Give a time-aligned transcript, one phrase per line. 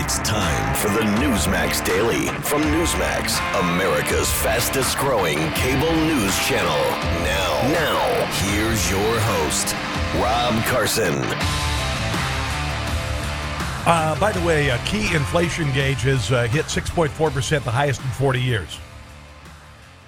[0.00, 6.78] It's time for the Newsmax Daily from Newsmax, America's fastest growing cable news channel.
[7.24, 9.74] Now, now, here's your host,
[10.22, 11.16] Rob Carson.
[13.86, 18.06] Uh, by the way, a key inflation gauge has uh, hit 6.4%, the highest in
[18.10, 18.78] 40 years.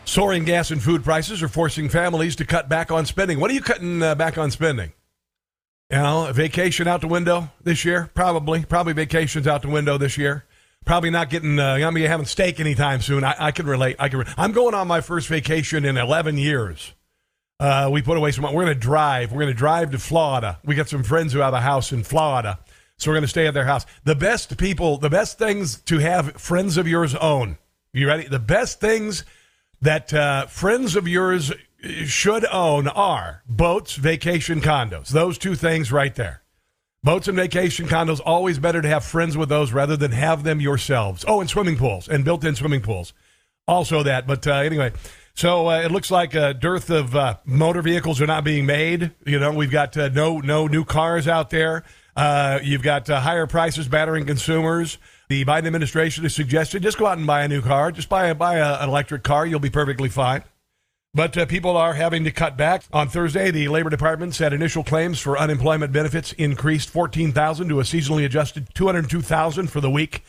[0.04, 3.40] Soaring gas and food prices are forcing families to cut back on spending.
[3.40, 4.92] What are you cutting uh, back on spending?
[5.90, 8.10] You know, vacation out the window this year?
[8.14, 8.64] Probably.
[8.64, 10.44] Probably vacations out the window this year.
[10.84, 13.24] Probably not getting, uh, I'm be having steak anytime soon.
[13.24, 13.96] I, I can relate.
[13.98, 14.20] I can.
[14.20, 16.94] Re- I'm going on my first vacation in 11 years.
[17.58, 18.44] Uh, we put away some.
[18.44, 19.32] We're going to drive.
[19.32, 20.58] We're going to drive to Florida.
[20.64, 22.60] We got some friends who have a house in Florida,
[22.96, 23.84] so we're going to stay at their house.
[24.04, 27.58] The best people, the best things to have friends of yours own.
[27.92, 28.28] You ready?
[28.28, 29.24] The best things
[29.82, 31.52] that uh, friends of yours
[32.04, 35.08] should own are boats, vacation condos.
[35.08, 36.42] Those two things right there.
[37.02, 40.60] Boats and vacation condos, always better to have friends with those rather than have them
[40.60, 41.24] yourselves.
[41.26, 43.14] Oh, and swimming pools and built in swimming pools.
[43.66, 44.26] Also, that.
[44.26, 44.92] But uh, anyway,
[45.34, 49.12] so uh, it looks like a dearth of uh, motor vehicles are not being made.
[49.24, 51.84] You know, we've got uh, no, no new cars out there.
[52.14, 54.98] Uh, you've got uh, higher prices battering consumers.
[55.30, 57.92] The Biden administration has suggested just go out and buy a new car.
[57.92, 59.46] Just buy, a, buy an electric car.
[59.46, 60.42] You'll be perfectly fine.
[61.12, 62.84] But uh, people are having to cut back.
[62.92, 67.82] On Thursday, the Labor Department said initial claims for unemployment benefits increased 14,000 to a
[67.82, 70.22] seasonally adjusted 202,000 for the week.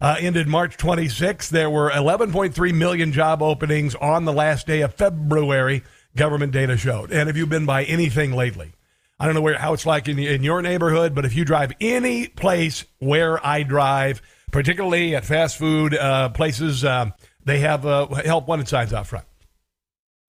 [0.00, 1.50] Uh, ended March 26.
[1.50, 5.84] There were 11.3 million job openings on the last day of February,
[6.16, 7.12] government data showed.
[7.12, 8.72] And if you've been by anything lately,
[9.20, 11.72] I don't know where how it's like in, in your neighborhood, but if you drive
[11.78, 17.12] any place where I drive, particularly at fast food uh, places, um,
[17.44, 19.26] they have uh, help wanted signs out front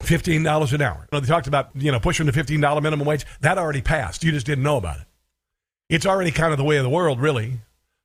[0.03, 1.07] fifteen dollars an hour.
[1.11, 3.25] They talked about you know pushing the fifteen dollar minimum wage.
[3.41, 4.23] That already passed.
[4.23, 5.05] You just didn't know about it.
[5.89, 7.59] It's already kind of the way of the world, really.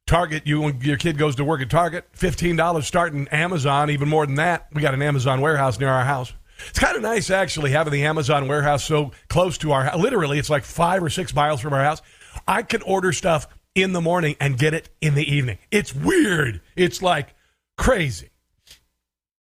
[0.06, 4.09] Target, you when your kid goes to work at Target, fifteen dollars starting Amazon, even
[4.09, 4.69] more than that.
[4.72, 6.32] We got an Amazon warehouse near our house.
[6.70, 9.97] It's kind of nice actually having the Amazon warehouse so close to our.
[9.97, 12.03] Literally, it's like five or six miles from our house.
[12.47, 15.59] I can order stuff in the morning and get it in the evening.
[15.70, 16.60] It's weird.
[16.75, 17.34] It's like
[17.76, 18.30] crazy.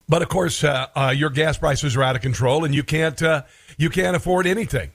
[0.09, 3.21] But of course, uh, uh, your gas prices are out of control, and you can't
[3.23, 3.43] uh,
[3.79, 4.93] you can't afford anything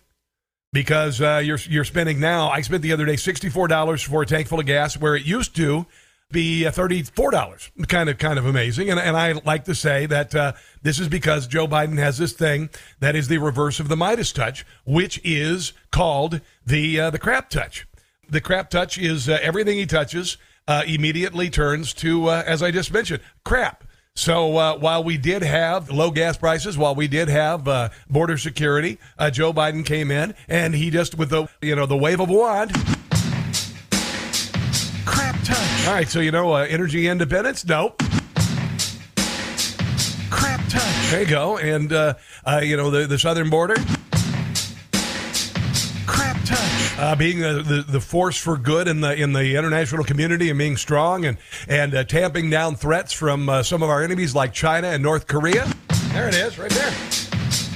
[0.72, 2.50] because uh, you're you're spending now.
[2.50, 5.16] I spent the other day sixty four dollars for a tank full of gas, where
[5.16, 5.88] it used to
[6.32, 7.72] be uh, thirty four dollars.
[7.88, 10.54] Kind of kind of amazing, and and I like to say that uh,
[10.84, 14.32] this is because Joe Biden has this thing that is the reverse of the Midas
[14.32, 17.88] touch, which is called the the crap touch.
[18.30, 20.38] The crap touch is everything he touches
[20.86, 23.86] immediately turns to, as I just mentioned, crap.
[24.20, 28.38] So uh, while we did have low gas prices, while we did have uh, border
[28.38, 32.20] security, uh, Joe Biden came in and he just with the you know the wave
[32.20, 32.74] of wand.
[35.06, 35.88] Crap touch.
[35.88, 37.66] All right, so you know uh, energy independence.
[37.66, 37.98] Nope.
[40.30, 41.12] Crap touch.
[41.12, 42.16] There you go, and uh,
[42.46, 43.78] uh, you know the the southern border
[47.00, 50.60] uh, being the, the, the, force for good in the in the international community and
[50.60, 51.38] being strong and
[51.68, 55.26] and uh, tamping down threats from uh, some of our enemies like China and North
[55.26, 55.66] Korea.
[56.12, 56.92] There it is, right there.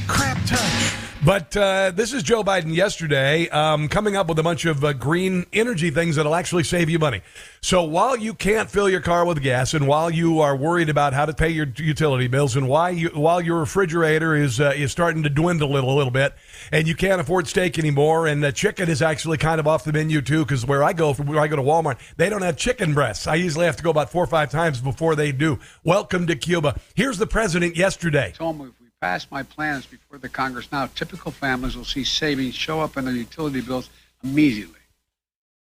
[0.08, 0.83] Crap touch.
[1.26, 4.92] But uh, this is Joe Biden yesterday um, coming up with a bunch of uh,
[4.92, 7.22] green energy things that'll actually save you money.
[7.62, 11.14] So while you can't fill your car with gas, and while you are worried about
[11.14, 14.92] how to pay your utility bills, and why you, while your refrigerator is uh, is
[14.92, 16.34] starting to dwindle a little, a little bit,
[16.74, 19.94] and you can't afford steak anymore, and the chicken is actually kind of off the
[19.94, 22.94] menu too, because where I go, where I go to Walmart, they don't have chicken
[22.94, 23.28] breasts.
[23.28, 25.58] I usually have to go about four or five times before they do.
[25.86, 26.78] Welcome to Cuba.
[26.96, 28.34] Here's the president yesterday
[29.04, 33.04] pass my plans before the Congress now, typical families will see savings show up in
[33.04, 33.90] their utility bills
[34.24, 34.80] immediately.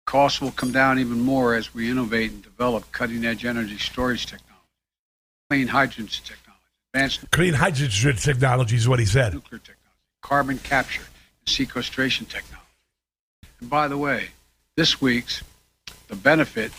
[0.05, 4.27] Costs will come down even more as we innovate and develop cutting edge energy storage
[4.27, 4.67] technology,
[5.49, 9.33] clean hydrogen technology, advanced Clean hydrogen technology is what he said.
[9.33, 11.07] nuclear technology, carbon capture,
[11.39, 12.67] and sequestration technology.
[13.61, 14.31] And by the way,
[14.77, 15.45] this week's
[16.09, 16.73] the benefit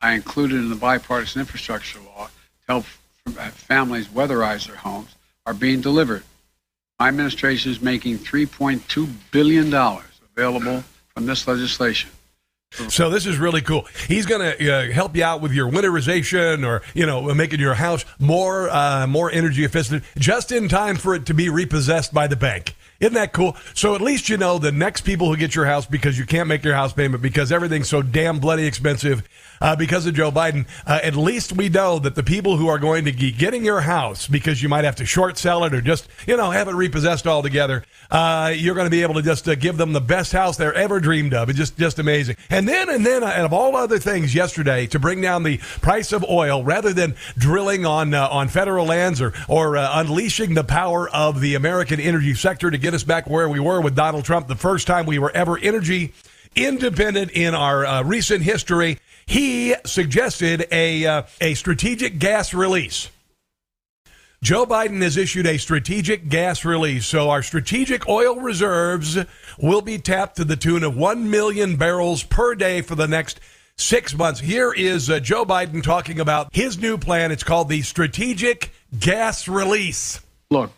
[0.00, 2.32] I included in the bipartisan infrastructure law to
[2.66, 2.84] help
[3.52, 5.14] families weatherize their homes
[5.48, 6.22] are being delivered.
[6.98, 9.72] My administration is making $3.2 billion
[10.36, 10.84] available
[11.14, 12.10] from this legislation.
[12.88, 13.86] So this is really cool.
[14.06, 17.72] He's going to uh, help you out with your winterization, or you know, making your
[17.72, 22.26] house more uh, more energy efficient, just in time for it to be repossessed by
[22.26, 22.74] the bank.
[23.00, 23.56] Isn't that cool?
[23.74, 26.48] So at least you know the next people who get your house because you can't
[26.48, 29.22] make your house payment because everything's so damn bloody expensive
[29.60, 30.66] uh, because of Joe Biden.
[30.84, 33.82] Uh, at least we know that the people who are going to be getting your
[33.82, 36.72] house because you might have to short sell it or just you know have it
[36.72, 40.32] repossessed altogether, uh, you're going to be able to just uh, give them the best
[40.32, 41.48] house they're ever dreamed of.
[41.48, 42.36] It's just just amazing.
[42.50, 45.58] And then and then uh, and of all other things yesterday to bring down the
[45.58, 50.64] price of oil rather than drilling on uh, on federal lands or or unleashing the
[50.64, 54.24] power of the American energy sector to get us back where we were with Donald
[54.24, 56.12] Trump the first time we were ever energy
[56.56, 58.98] independent in our uh, recent history.
[59.26, 63.10] He suggested a uh, a strategic gas release.
[64.40, 69.18] Joe Biden has issued a strategic gas release, so our strategic oil reserves
[69.58, 73.40] will be tapped to the tune of 1 million barrels per day for the next
[73.76, 74.38] six months.
[74.38, 77.32] Here is uh, Joe Biden talking about his new plan.
[77.32, 80.20] It's called the Strategic Gas Release.
[80.50, 80.70] Look,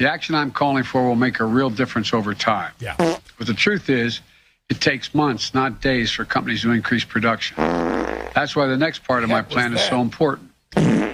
[0.00, 2.72] the action I'm calling for will make a real difference over time.
[2.80, 2.96] Yeah.
[2.96, 4.22] But the truth is,
[4.70, 7.58] it takes months, not days, for companies to increase production.
[7.58, 10.50] That's why the next part of my plan is so important.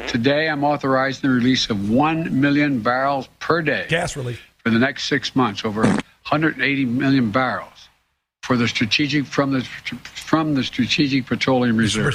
[0.07, 4.39] Today, I'm authorizing the release of 1 million barrels per day Gas release.
[4.59, 7.89] for the next six months, over 180 million barrels
[8.43, 9.63] for the strategic from the
[10.05, 12.15] from the strategic petroleum reserve.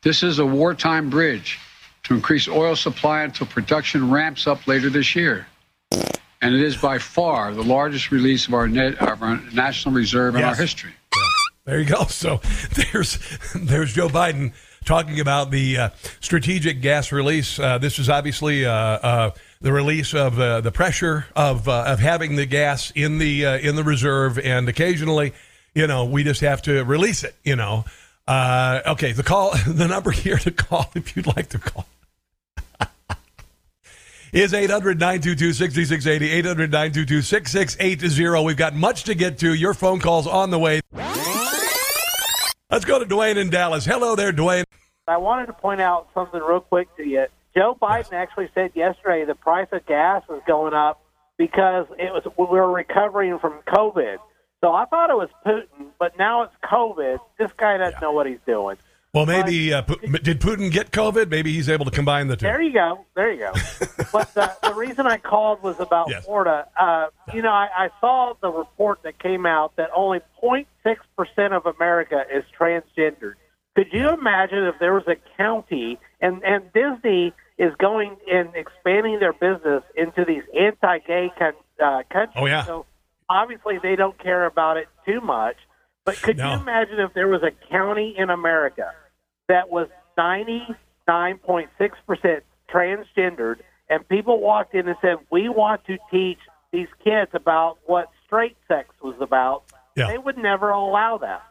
[0.00, 1.58] This is a wartime bridge
[2.04, 5.46] to increase oil supply until production ramps up later this year.
[6.40, 10.36] And it is by far the largest release of our, net, of our national reserve
[10.36, 10.58] in our Yes.
[10.58, 10.92] history.
[11.64, 12.04] There you go.
[12.08, 12.40] So
[12.92, 13.18] there's
[13.54, 14.52] there's Joe Biden
[14.84, 15.88] talking about the uh,
[16.20, 17.58] strategic gas release.
[17.58, 19.30] Uh, this is obviously uh, uh,
[19.60, 23.58] the release of uh, the pressure of uh, of having the gas in the uh,
[23.58, 25.34] in the reserve, and occasionally,
[25.74, 27.34] you know, we just have to release it.
[27.44, 27.84] You know.
[28.26, 31.86] Uh, okay, the call, the number here to call if you'd like to call
[34.32, 36.32] is 800 922 6680.
[36.32, 38.44] 800 922 6680.
[38.44, 39.54] We've got much to get to.
[39.54, 40.80] Your phone calls on the way.
[42.70, 43.84] Let's go to Dwayne in Dallas.
[43.84, 44.64] Hello there, Dwayne.
[45.06, 47.26] I wanted to point out something real quick to you.
[47.56, 51.00] Joe Biden actually said yesterday the price of gas was going up
[51.38, 54.18] because it was we were recovering from COVID.
[54.60, 57.18] So I thought it was Putin, but now it's COVID.
[57.38, 58.76] This guy doesn't know what he's doing.
[59.14, 61.30] Well, maybe uh, did Putin get COVID?
[61.30, 62.44] Maybe he's able to combine the two.
[62.44, 63.06] There you go.
[63.16, 63.52] There you go.
[64.12, 66.24] but the, the reason I called was about Yes.
[66.26, 66.68] Florida.
[66.78, 71.64] Uh, you know, I, I saw the report that came out that only 0.6% of
[71.66, 73.34] America is transgendered.
[73.74, 79.20] Could you imagine if there was a county and, and Disney is going and expanding
[79.20, 81.52] their business into these anti-gay con,
[81.82, 82.36] uh, countries?
[82.36, 82.64] Oh, yeah.
[82.64, 82.86] So
[83.30, 85.56] obviously they don't care about it too much.
[86.08, 86.54] But could No.
[86.54, 88.92] you imagine if there was a county in America
[89.48, 89.88] that was
[90.18, 92.40] 99.6%
[92.72, 93.56] transgendered
[93.90, 96.38] and people walked in and said, We want to teach
[96.72, 99.62] these kids about what straight sex was about,
[99.96, 100.08] Yeah.
[100.08, 101.42] they would never allow that.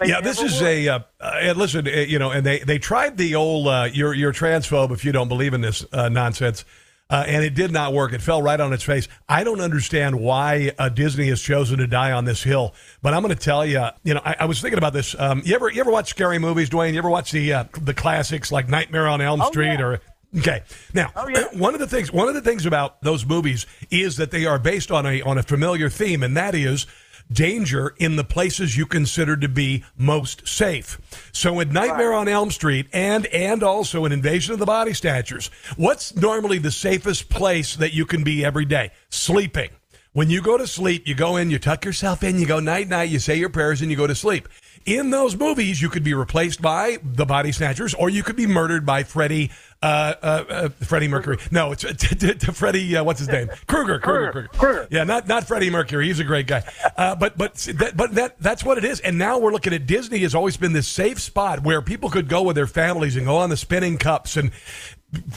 [0.00, 0.68] They yeah, this is would.
[0.70, 3.86] a uh, uh, and listen, uh, you know, and they they tried the old uh,
[3.92, 6.64] you're you're transphobe if you don't believe in this uh, nonsense.
[7.10, 8.12] Uh, and it did not work.
[8.14, 9.08] It fell right on its face.
[9.28, 12.74] I don't understand why uh, Disney has chosen to die on this hill.
[13.02, 15.14] But I'm going to tell you, you know, I, I was thinking about this.
[15.18, 16.92] Um, you ever you ever watch scary movies, Dwayne?
[16.94, 19.82] You ever watch the uh, the classics like Nightmare on Elm Oh, Street yeah.
[19.82, 20.00] or
[20.36, 20.62] Okay.
[20.94, 21.44] Now, Oh, yeah.
[21.52, 24.58] one of the things one of the things about those movies is that they are
[24.58, 26.86] based on a on a familiar theme, and that is
[27.34, 30.98] danger in the places you consider to be most safe.
[31.32, 35.50] So in Nightmare on Elm Street and and also in Invasion of the Body Snatchers,
[35.76, 38.92] what's normally the safest place that you can be every day?
[39.10, 39.70] Sleeping.
[40.12, 42.88] When you go to sleep, you go in, you tuck yourself in, you go night
[42.88, 44.48] night, you say your prayers, and you go to sleep.
[44.86, 48.46] In those movies, you could be replaced by the body snatchers, or you could be
[48.46, 49.50] murdered by Freddie,
[49.82, 51.38] uh, uh, uh, Freddie Mercury.
[51.50, 51.84] No, it's
[52.58, 52.94] Freddie.
[52.94, 53.48] Uh, what's his name?
[53.66, 53.98] Kruger.
[53.98, 54.32] Kruger.
[54.32, 54.48] Kruger.
[54.48, 54.88] Kruger.
[54.90, 56.06] Yeah, not not Freddie Mercury.
[56.08, 56.64] He's a great guy.
[56.98, 59.00] Uh, but but that, but that that's what it is.
[59.00, 62.28] And now we're looking at Disney has always been this safe spot where people could
[62.28, 64.50] go with their families and go on the spinning cups and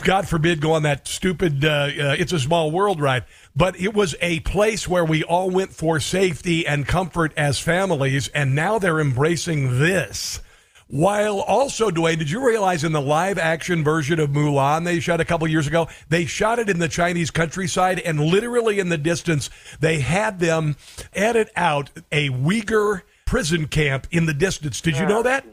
[0.03, 3.25] God forbid, go on that stupid uh, uh, "It's a Small World" ride.
[3.55, 8.27] But it was a place where we all went for safety and comfort as families,
[8.29, 10.41] and now they're embracing this.
[10.89, 15.19] While also, Dwayne, did you realize in the live action version of Mulan they shot
[15.19, 18.97] a couple years ago, they shot it in the Chinese countryside, and literally in the
[18.97, 19.49] distance,
[19.81, 20.77] they had them
[21.13, 24.79] edit out a Uyghur prison camp in the distance.
[24.79, 25.45] Did you know that?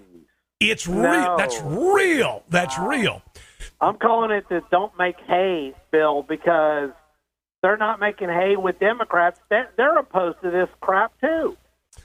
[0.60, 1.02] It's real.
[1.02, 1.36] No.
[1.36, 2.44] That's real.
[2.48, 3.22] That's real.
[3.80, 6.90] I'm calling it the "Don't Make Hay" bill because
[7.62, 9.40] they're not making hay with Democrats.
[9.48, 11.56] They're, they're opposed to this crap too.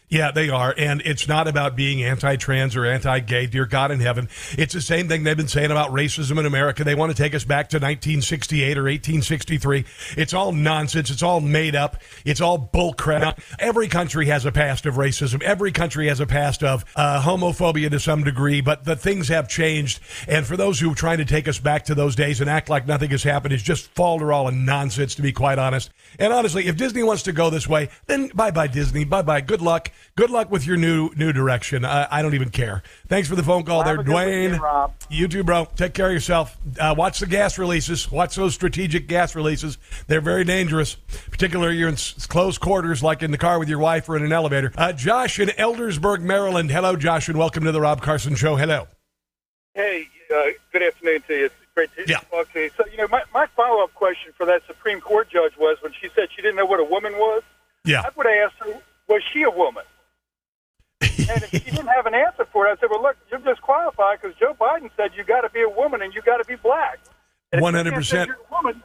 [0.09, 0.73] Yeah, they are.
[0.75, 4.27] And it's not about being anti trans or anti gay, dear God in heaven.
[4.57, 6.83] It's the same thing they've been saying about racism in America.
[6.83, 9.85] They want to take us back to 1968 or 1863.
[10.17, 11.11] It's all nonsense.
[11.11, 11.97] It's all made up.
[12.25, 13.39] It's all bullcrap.
[13.59, 15.43] Every country has a past of racism.
[15.43, 19.47] Every country has a past of uh, homophobia to some degree, but the things have
[19.47, 19.99] changed.
[20.27, 22.67] And for those who are trying to take us back to those days and act
[22.67, 25.91] like nothing has happened is just falderall and nonsense, to be quite honest.
[26.17, 29.03] And honestly, if Disney wants to go this way, then bye bye, Disney.
[29.03, 29.41] Bye bye.
[29.41, 29.91] Good luck.
[30.15, 31.85] Good luck with your new new direction.
[31.85, 32.83] I, I don't even care.
[33.07, 34.43] Thanks for the phone call Have there, Dwayne.
[34.43, 34.93] weekend, Rob.
[35.09, 35.65] You too, bro.
[35.75, 36.57] Take care of yourself.
[36.79, 38.11] Uh, watch the gas releases.
[38.11, 39.77] Watch those strategic gas releases.
[40.07, 40.95] They're very dangerous,
[41.31, 44.23] particularly you're in s- close quarters, like in the car with your wife or in
[44.23, 44.71] an elevator.
[44.77, 46.69] Uh, Josh in Eldersburg, Maryland.
[46.71, 48.55] Hello, Josh, and welcome to the Rob Carson Show.
[48.57, 48.87] Hello.
[49.73, 51.45] Hey, uh, good afternoon to you.
[51.45, 52.19] It's great to Yeah.
[52.31, 52.69] talk to you.
[52.75, 55.93] So, you know, my, my follow up question for that Supreme Court judge was when
[55.93, 57.43] she said she didn't know what a woman was,
[57.85, 58.01] Yeah.
[58.01, 59.83] I would have asked her, was she a woman?
[61.01, 64.19] and if she didn't have an answer for it, I said, well, look, you're disqualified
[64.21, 66.55] because Joe Biden said you got to be a woman and you got to be
[66.55, 66.99] black.
[67.51, 68.27] And if you can't say 100%.
[68.27, 68.83] You're a woman,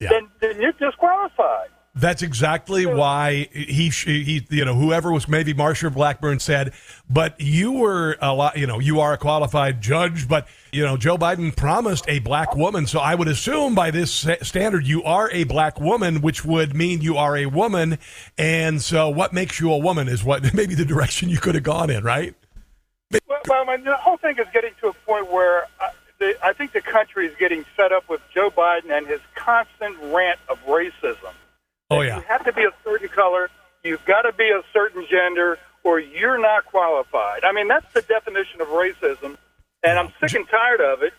[0.00, 0.08] Yeah.
[0.10, 1.68] then, then you're disqualified.
[1.96, 6.72] That's exactly why he, he, you know, whoever was maybe Marsha Blackburn said,
[7.08, 10.96] but you were a lot, you know, you are a qualified judge, but you know,
[10.96, 15.30] Joe Biden promised a black woman, so I would assume by this standard you are
[15.30, 17.98] a black woman, which would mean you are a woman,
[18.36, 21.64] and so what makes you a woman is what maybe the direction you could have
[21.64, 22.34] gone in, right?
[23.12, 26.36] Well, well I mean, the whole thing is getting to a point where uh, the,
[26.44, 30.40] I think the country is getting fed up with Joe Biden and his constant rant
[30.48, 31.32] of racism.
[31.90, 32.16] Oh yeah.
[32.16, 33.48] You have to be a certain color.
[33.84, 37.44] You've got to be a certain gender, or you're not qualified.
[37.44, 39.36] I mean, that's the definition of racism,
[39.84, 41.12] and I'm sick and tired of it.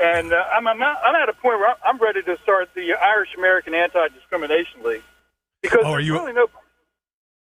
[0.00, 2.92] And uh, I'm, I'm, not, I'm at a point where I'm- ready to start the
[2.94, 5.02] Irish American Anti Discrimination League
[5.62, 6.46] because Oh, there's you- really no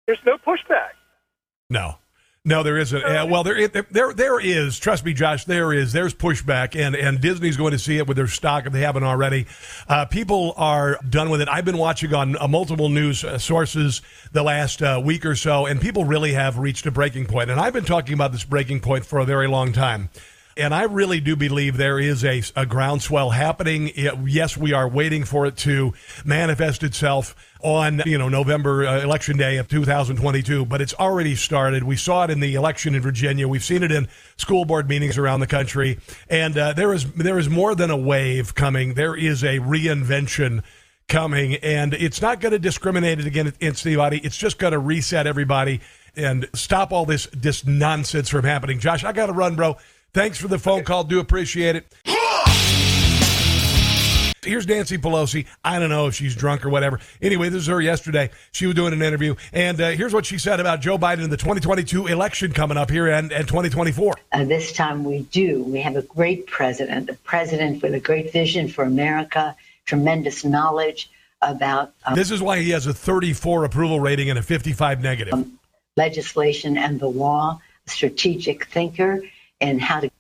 [0.06, 0.90] there's no pushback.
[1.68, 1.97] no.
[2.49, 3.02] No, there isn't.
[3.02, 4.78] Uh, well, there, there, there is.
[4.78, 5.47] Trust me, Josh.
[5.47, 5.92] There is.
[5.92, 9.02] There's pushback, and and Disney's going to see it with their stock if they haven't
[9.02, 9.47] already.
[9.88, 11.49] Uh, people are done with it.
[11.49, 15.66] I've been watching on uh, multiple news uh, sources the last uh, week or so,
[15.66, 17.50] and people really have reached a breaking point.
[17.50, 20.09] And I've been talking about this breaking point for a very long time.
[20.58, 23.88] And I really do believe there is a, a groundswell happening.
[23.94, 25.92] It- yes, we are waiting for it to
[26.25, 31.82] manifest itself on you know November uh, election day of 2022, but it's already started.
[31.84, 33.46] We saw it in the election in Virginia.
[33.46, 35.98] We've seen it in school board meetings around the country,
[36.28, 38.94] and uh, there is there is more than a wave coming.
[38.94, 40.62] There is a reinvention
[41.08, 44.20] coming, and it's not going to discriminate against anybody.
[44.25, 45.80] It's just going to reset everybody
[46.16, 48.78] and stop all this this nonsense from happening.
[48.78, 49.76] Josh, I got to run, bro.
[50.16, 51.04] Thanks for the phone call.
[51.04, 51.94] Do appreciate it.
[54.42, 55.44] Here's Nancy Pelosi.
[55.62, 57.00] I don't know if she's drunk or whatever.
[57.20, 58.30] Anyway, this is her yesterday.
[58.50, 61.28] She was doing an interview, and uh, here's what she said about Joe Biden in
[61.28, 64.14] the 2022 election coming up here and, and 2024.
[64.32, 65.62] Uh, this time we do.
[65.64, 69.54] We have a great president, a president with a great vision for America,
[69.85, 71.11] tremendous knowledge
[71.42, 75.46] about um, This is why he has a 34 approval rating and a 55 negative.
[75.99, 79.20] legislation and the law, a strategic thinker,
[79.60, 80.10] and how to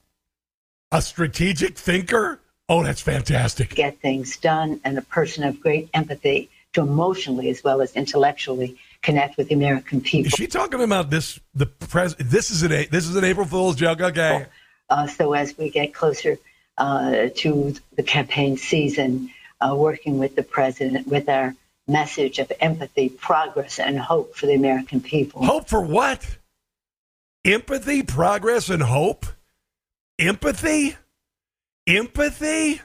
[0.92, 2.40] A strategic thinker?
[2.68, 3.74] Oh, that's fantastic.
[3.74, 8.76] get things done, and a person of great empathy to emotionally as well as intellectually
[9.02, 10.26] connect with the American people.
[10.26, 11.38] Is she talking about this?
[11.54, 12.16] The pres.
[12.16, 14.00] This is an a- this is an April Fool's joke.
[14.00, 14.46] Okay.
[14.90, 16.38] Uh, so as we get closer
[16.78, 21.54] uh, to the campaign season, uh, working with the president with our
[21.88, 25.44] message of empathy, progress, and hope for the American people.
[25.44, 26.36] Hope for what?
[27.46, 29.24] Empathy, progress, and hope.
[30.18, 30.96] Empathy,
[31.86, 32.80] empathy.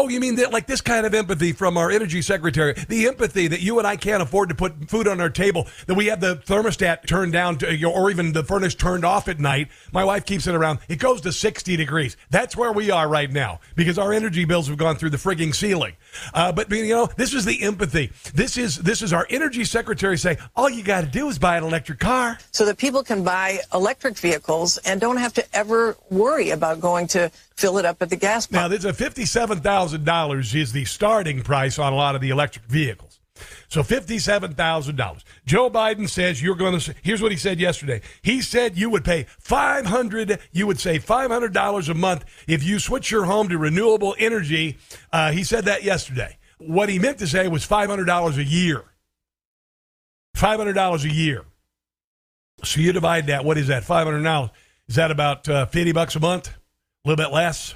[0.00, 2.72] Oh, you mean that like this kind of empathy from our energy secretary?
[2.88, 5.94] The empathy that you and I can't afford to put food on our table, that
[5.94, 9.68] we have the thermostat turned down to, or even the furnace turned off at night.
[9.92, 10.78] My wife keeps it around.
[10.88, 12.16] It goes to 60 degrees.
[12.30, 15.54] That's where we are right now because our energy bills have gone through the frigging
[15.54, 15.96] ceiling.
[16.32, 18.10] Uh, but you know, this is the empathy.
[18.32, 21.58] This is this is our energy secretary saying all you got to do is buy
[21.58, 22.38] an electric car.
[22.52, 27.06] so that people can buy electric vehicles and don't have to ever worry about going
[27.08, 27.30] to
[27.60, 28.62] fill it up at the gas pump.
[28.62, 32.30] Now, there's a fifty-seven thousand dollars is the starting price on a lot of the
[32.30, 33.20] electric vehicles.
[33.68, 35.24] So fifty-seven thousand dollars.
[35.46, 36.94] Joe Biden says you're going to.
[37.02, 38.00] Here's what he said yesterday.
[38.22, 40.38] He said you would pay five hundred.
[40.52, 44.14] You would save five hundred dollars a month if you switch your home to renewable
[44.18, 44.78] energy.
[45.12, 46.36] Uh, he said that yesterday.
[46.58, 48.84] What he meant to say was five hundred dollars a year.
[50.34, 51.44] Five hundred dollars a year.
[52.62, 53.44] So you divide that.
[53.44, 53.84] What is that?
[53.84, 54.50] Five hundred dollars.
[54.86, 56.52] Is that about uh, fifty bucks a month?
[57.04, 57.74] A little bit less.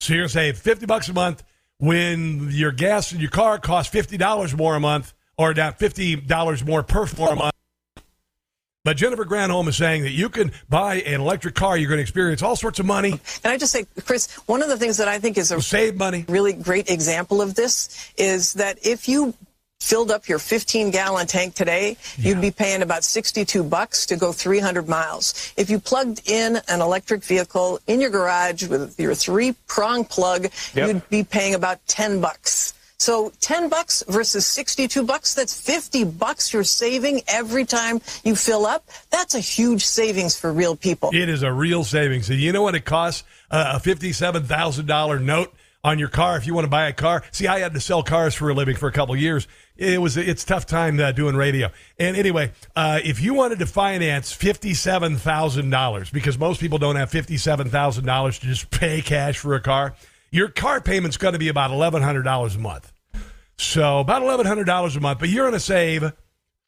[0.00, 1.44] So you're going to save fifty bucks a month
[1.78, 6.16] when your gas in your car costs fifty dollars more a month, or down fifty
[6.16, 7.54] dollars more per for a month.
[8.84, 12.02] But Jennifer Granholm is saying that you can buy an electric car, you're going to
[12.02, 13.12] experience all sorts of money.
[13.42, 15.96] And I just say, Chris, one of the things that I think is a save
[15.96, 19.32] money, really great example of this is that if you
[19.80, 22.30] filled up your 15 gallon tank today, yeah.
[22.30, 25.52] you'd be paying about 62 bucks to go 300 miles.
[25.56, 30.48] If you plugged in an electric vehicle in your garage with your three prong plug,
[30.74, 30.88] yep.
[30.88, 32.74] you'd be paying about 10 bucks.
[32.98, 38.64] So 10 bucks versus 62 bucks, that's 50 bucks you're saving every time you fill
[38.64, 38.88] up.
[39.10, 41.10] That's a huge savings for real people.
[41.12, 42.30] It is a real savings.
[42.30, 43.24] And you know what it costs?
[43.50, 45.52] Uh, a $57,000 note
[45.84, 47.22] on your car if you want to buy a car.
[47.30, 50.16] See, I had to sell cars for a living for a couple years it was
[50.16, 51.70] it's tough time uh, doing radio.
[51.98, 56.78] And anyway, uh, if you wanted to finance fifty seven thousand dollars, because most people
[56.78, 59.94] don't have fifty seven thousand dollars to just pay cash for a car,
[60.30, 62.92] your car payment's going to be about eleven hundred dollars a month.
[63.56, 66.12] So about eleven hundred dollars a month, but you're going to save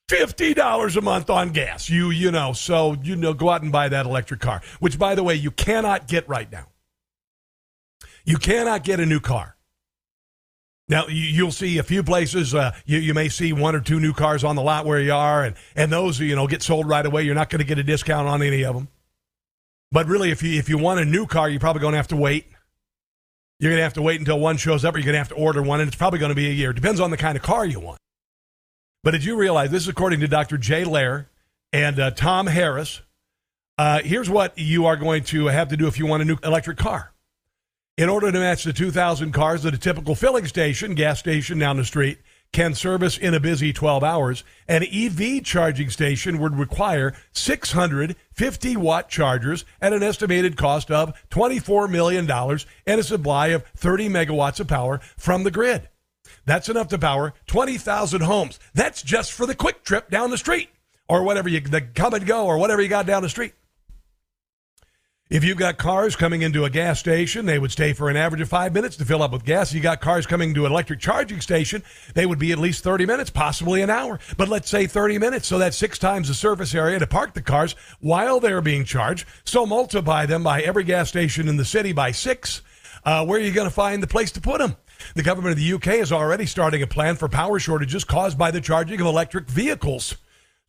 [0.08, 1.88] fifty dollars a month on gas.
[1.88, 5.14] You you know, so you know, go out and buy that electric car, which by
[5.14, 6.66] the way, you cannot get right now.
[8.26, 9.56] You cannot get a new car.
[10.88, 12.54] Now you'll see a few places.
[12.54, 15.12] Uh, you, you may see one or two new cars on the lot where you
[15.12, 17.23] are, and and those you know get sold right away.
[17.23, 18.88] You're not going to get a discount on any of them.
[19.90, 22.09] But really, if you if you want a new car, you're probably going to have
[22.09, 22.47] to wait.
[23.59, 25.30] You're going to have to wait until one shows up, or you're going to have
[25.30, 26.73] to order one, and it's probably going to be a year.
[26.73, 27.99] Depends on the kind of car you want.
[29.02, 30.59] But did you realize this is according to Dr.
[30.59, 31.26] Jay Lehr
[31.73, 33.02] and uh, Tom Harris?
[33.78, 36.37] Uh, here's what you are going to have to do if you want a new
[36.42, 37.12] electric car.
[37.97, 41.78] In order to match the 2,000 cars that a typical filling station, gas station down
[41.78, 42.19] the street,
[42.52, 49.09] can service in a busy 12 hours, an EV charging station would require 650 watt
[49.09, 54.69] chargers at an estimated cost of $24 million and a supply of 30 megawatts of
[54.69, 55.89] power from the grid.
[56.45, 58.61] That's enough to power 20,000 homes.
[58.75, 60.69] That's just for the quick trip down the street
[61.09, 63.54] or whatever you, the come and go or whatever you got down the street.
[65.28, 68.43] If you've got cars coming into a gas station, they would stay for an average
[68.43, 69.71] of five minutes to fill up with gas.
[69.71, 71.82] If you got cars coming to an electric charging station,
[72.15, 74.21] they would be at least 30 minutes, possibly an hour.
[74.36, 77.43] But let's say 30 minutes, so that's six times the surface area to park the
[77.43, 79.26] cars while they're being charged.
[79.43, 82.62] So multiply them by every gas station in the city by six.
[83.04, 84.76] Uh, where are you going to find the place to put them?
[85.17, 88.52] The government of the UK is already starting a plan for power shortages caused by
[88.52, 90.15] the charging of electric vehicles.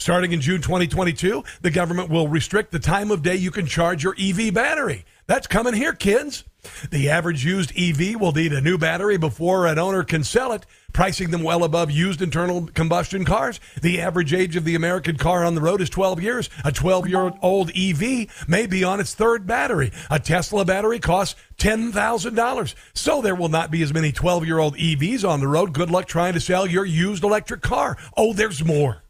[0.07, 4.03] Starting in June 2022, the government will restrict the time of day you can charge
[4.05, 5.03] your EV battery.
[5.25, 6.45] That's coming here, kids.
[6.91, 10.65] The average used EV will need a new battery before an owner can sell it,
[10.93, 13.59] pricing them well above used internal combustion cars.
[13.81, 16.49] The average age of the American car on the road is 12 years.
[16.63, 19.91] A 12 year old EV may be on its third battery.
[20.09, 22.75] A Tesla battery costs $10,000.
[22.93, 25.73] So there will not be as many 12 year old EVs on the road.
[25.73, 27.97] Good luck trying to sell your used electric car.
[28.15, 29.01] Oh, there's more.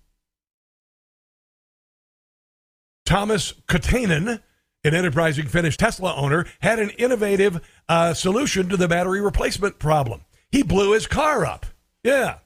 [3.08, 4.42] Thomas Katainen,
[4.84, 10.26] an enterprising Finnish Tesla owner, had an innovative uh, solution to the battery replacement problem.
[10.52, 11.66] He blew his car up.
[12.04, 12.40] Yeah.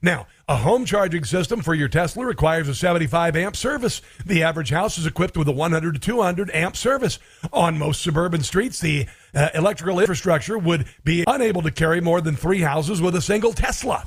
[0.00, 4.00] Now, a home charging system for your Tesla requires a 75 amp service.
[4.24, 7.18] The average house is equipped with a 100 to 200 amp service.
[7.52, 12.36] On most suburban streets, the uh, electrical infrastructure would be unable to carry more than
[12.36, 14.06] three houses with a single Tesla.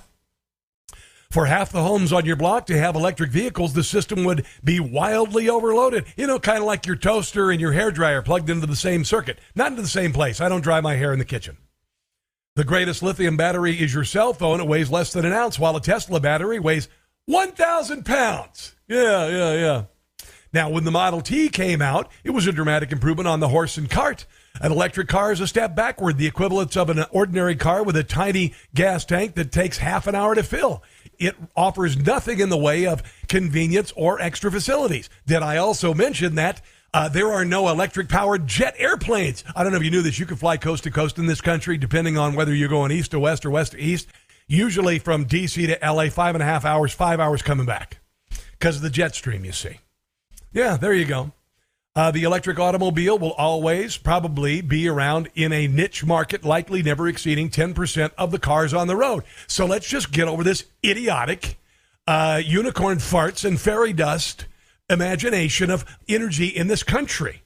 [1.32, 4.80] For half the homes on your block to have electric vehicles, the system would be
[4.80, 6.06] wildly overloaded.
[6.18, 9.06] You know, kind of like your toaster and your hair dryer plugged into the same
[9.06, 10.42] circuit, not into the same place.
[10.42, 11.58] I don't dry my hair in the kitchen.
[12.56, 14.60] The greatest lithium battery is your cell phone.
[14.60, 16.88] It weighs less than an ounce, while a Tesla battery weighs
[17.28, 18.74] 1,000 pounds.
[18.88, 19.84] Yeah, yeah, yeah.
[20.52, 23.78] Now, when the Model T came out, it was a dramatic improvement on the horse
[23.78, 24.26] and cart.
[24.62, 28.04] An electric car is a step backward, the equivalent of an ordinary car with a
[28.04, 30.82] tiny gas tank that takes half an hour to fill
[31.20, 35.10] it offers nothing in the way of convenience or extra facilities.
[35.28, 36.62] Did I also mention that
[36.94, 39.44] uh, there are no electric powered jet airplanes?
[39.56, 40.18] I don't know if you knew this.
[40.18, 43.12] You can fly coast to coast in this country, depending on whether you're going east
[43.12, 44.08] to west or west to east.
[44.48, 48.00] Usually from DC to LA, five and a half hours, five hours coming back
[48.54, 49.78] because of the jet stream, you see.
[50.52, 51.34] Yeah, there you go.
[51.96, 57.08] Uh, the electric automobile will always probably be around in a niche market, likely never
[57.08, 59.24] exceeding 10% of the cars on the road.
[59.48, 61.58] So let's just get over this idiotic
[62.08, 64.46] uh, unicorn farts and fairy dust
[64.90, 67.44] imagination of energy in this country.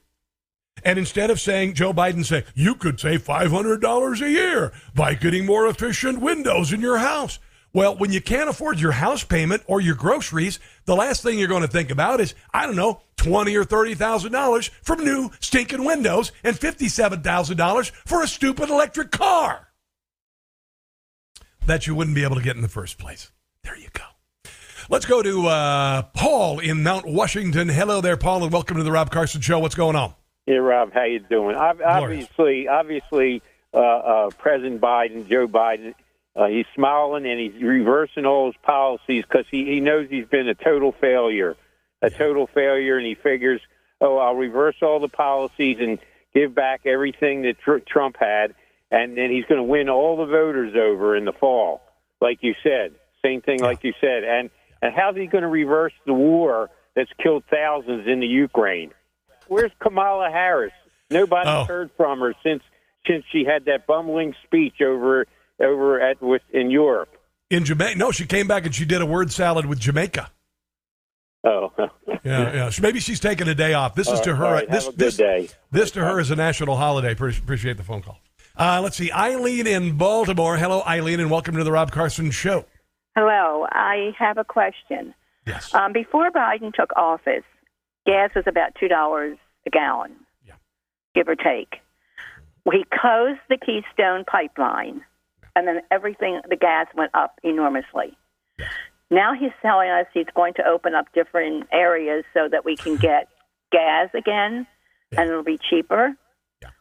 [0.84, 5.46] And instead of saying, Joe Biden saying, you could save $500 a year by getting
[5.46, 7.38] more efficient windows in your house.
[7.72, 11.48] Well, when you can't afford your house payment or your groceries, the last thing you're
[11.48, 15.30] going to think about is, I don't know, twenty or thirty thousand dollars from new
[15.40, 19.68] stinking windows and fifty-seven thousand dollars for a stupid electric car
[21.66, 23.32] that you wouldn't be able to get in the first place.
[23.62, 24.04] There you go.
[24.90, 27.70] Let's go to uh, Paul in Mount Washington.
[27.70, 29.58] Hello there, Paul, and welcome to the Rob Carson Show.
[29.58, 30.12] What's going on?
[30.44, 31.56] Hey, Rob, how you doing?
[31.56, 33.40] Obviously, obviously,
[33.72, 35.94] uh, uh, President Biden, Joe Biden,
[36.36, 40.48] uh, he's smiling and he's reversing all his policies because he, he knows he's been
[40.48, 41.56] a total failure,
[42.06, 43.60] a total failure, and he figures,
[44.00, 45.98] oh, I'll reverse all the policies and
[46.34, 48.54] give back everything that tr- Trump had,
[48.90, 51.82] and then he's going to win all the voters over in the fall,
[52.20, 52.94] like you said.
[53.24, 54.50] Same thing, like you said, and
[54.82, 58.92] and how's he going to reverse the war that's killed thousands in the Ukraine?
[59.48, 60.72] Where's Kamala Harris?
[61.10, 61.64] Nobody's Oh.
[61.64, 62.62] heard from her since
[63.06, 65.26] since she had that bumbling speech over
[65.60, 67.16] over at with in Europe.
[67.50, 67.96] In Jamaica?
[67.98, 70.30] No, she came back and she did a word salad with Jamaica.
[71.44, 71.72] Oh,
[72.24, 72.70] Yeah, yeah.
[72.70, 73.94] So maybe she's taking a day off.
[73.94, 74.44] This is to her.
[74.46, 74.70] all right.
[74.70, 75.48] This, Have a good this, day.
[75.70, 77.14] this to her is a national holiday.
[77.14, 78.18] Pre- Appreciate the phone call.
[78.56, 79.12] Uh, let's see.
[79.12, 80.56] Eileen in Baltimore.
[80.56, 82.64] Hello, Eileen, and welcome to the Rob Carson Show.
[83.16, 85.12] Hello, I have a question.
[85.46, 85.74] Yes.
[85.74, 87.44] Um, before Biden took office,
[88.06, 90.12] gas was about two dollars a gallon,
[90.46, 90.54] yeah.
[91.14, 91.76] give or take.
[92.64, 95.02] We closed the Keystone pipeline,
[95.54, 98.16] and then everything, the gas went up enormously.
[99.14, 102.96] Now he's telling us he's going to open up different areas so that we can
[102.96, 103.28] get
[103.70, 104.66] gas again,
[105.16, 106.16] and it'll be cheaper.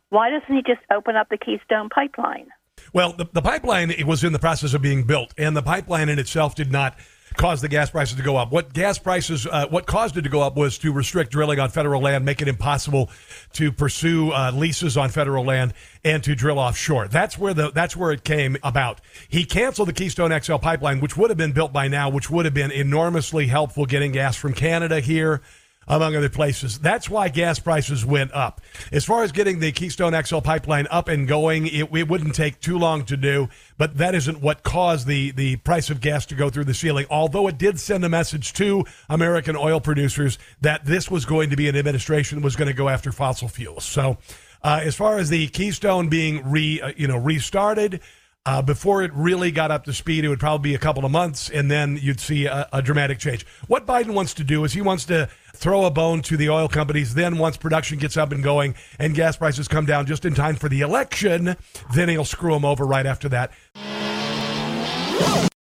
[0.10, 2.48] Why doesn't he just open up the Keystone pipeline?
[2.94, 6.10] Well, the, the pipeline it was in the process of being built, and the pipeline
[6.10, 6.96] in itself did not
[7.36, 8.52] cause the gas prices to go up.
[8.52, 11.70] What gas prices, uh, what caused it to go up was to restrict drilling on
[11.70, 13.10] federal land, make it impossible
[13.54, 17.08] to pursue uh, leases on federal land and to drill offshore.
[17.08, 19.02] That's where the that's where it came about.
[19.28, 22.46] He canceled the Keystone XL pipeline, which would have been built by now, which would
[22.46, 25.42] have been enormously helpful getting gas from Canada here
[25.88, 26.80] among other places.
[26.80, 28.62] That's why gas prices went up.
[28.92, 32.60] As far as getting the Keystone XL pipeline up and going, it, it wouldn't take
[32.60, 36.36] too long to do, but that isn't what caused the, the price of gas to
[36.36, 37.06] go through the ceiling.
[37.10, 41.56] Although it did send a message to American oil producers that this was going to
[41.56, 43.84] be an administration that was going to go after fossil fuels.
[43.84, 44.18] So,
[44.64, 48.00] uh, as far as the Keystone being re, uh, you know, restarted,
[48.46, 51.12] uh, before it really got up to speed, it would probably be a couple of
[51.12, 53.46] months, and then you'd see a, a dramatic change.
[53.68, 56.68] What Biden wants to do is he wants to throw a bone to the oil
[56.68, 57.14] companies.
[57.14, 60.56] Then, once production gets up and going and gas prices come down just in time
[60.56, 61.56] for the election,
[61.94, 63.52] then he'll screw them over right after that.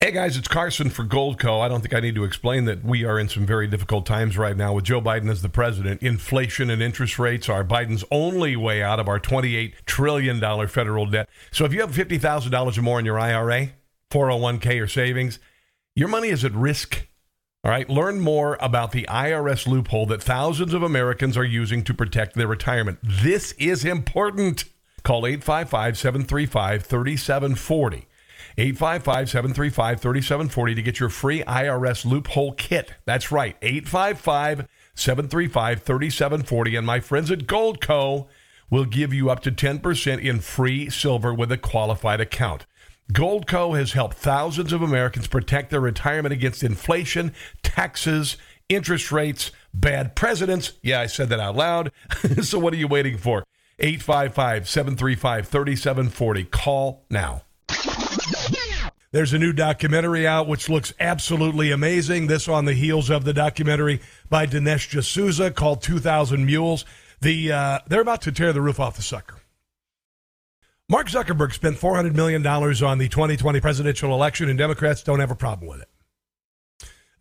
[0.09, 1.61] Hey guys, it's Carson for Goldco.
[1.61, 4.39] I don't think I need to explain that we are in some very difficult times
[4.39, 6.01] right now with Joe Biden as the president.
[6.01, 11.29] Inflation and interest rates are Biden's only way out of our $28 trillion federal debt.
[11.51, 13.69] So if you have $50,000 or more in your IRA,
[14.09, 15.37] 401k, or savings,
[15.95, 17.05] your money is at risk.
[17.63, 21.93] All right, learn more about the IRS loophole that thousands of Americans are using to
[21.93, 22.97] protect their retirement.
[23.03, 24.63] This is important.
[25.03, 28.07] Call 855 735 3740.
[28.59, 32.91] 855 735 3740 to get your free IRS loophole kit.
[33.05, 36.75] That's right, 855 735 3740.
[36.75, 38.27] And my friends at Goldco
[38.69, 42.65] will give you up to 10% in free silver with a qualified account.
[43.13, 48.35] Goldco has helped thousands of Americans protect their retirement against inflation, taxes,
[48.67, 50.73] interest rates, bad presidents.
[50.83, 51.93] Yeah, I said that out loud.
[52.41, 53.45] so what are you waiting for?
[53.79, 56.43] 855 735 3740.
[56.43, 57.43] Call now.
[59.11, 62.27] There's a new documentary out which looks absolutely amazing.
[62.27, 66.85] This on the heels of the documentary by Dinesh D'Souza called 2000 Mules.
[67.21, 69.37] The uh, they're about to tear the roof off the sucker.
[70.87, 75.35] Mark Zuckerberg spent $400 million on the 2020 presidential election, and Democrats don't have a
[75.35, 75.89] problem with it.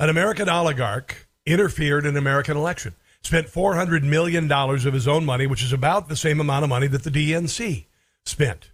[0.01, 5.47] An American oligarch interfered in an American election, spent $400 million of his own money,
[5.47, 7.85] which is about the same amount of money that the DNC
[8.25, 8.71] spent.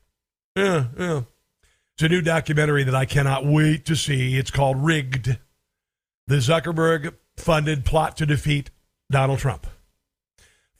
[0.54, 1.22] Yeah, yeah.
[1.94, 4.36] It's a new documentary that I cannot wait to see.
[4.36, 5.38] It's called Rigged
[6.26, 8.70] The Zuckerberg Funded Plot to Defeat
[9.12, 9.68] Donald Trump.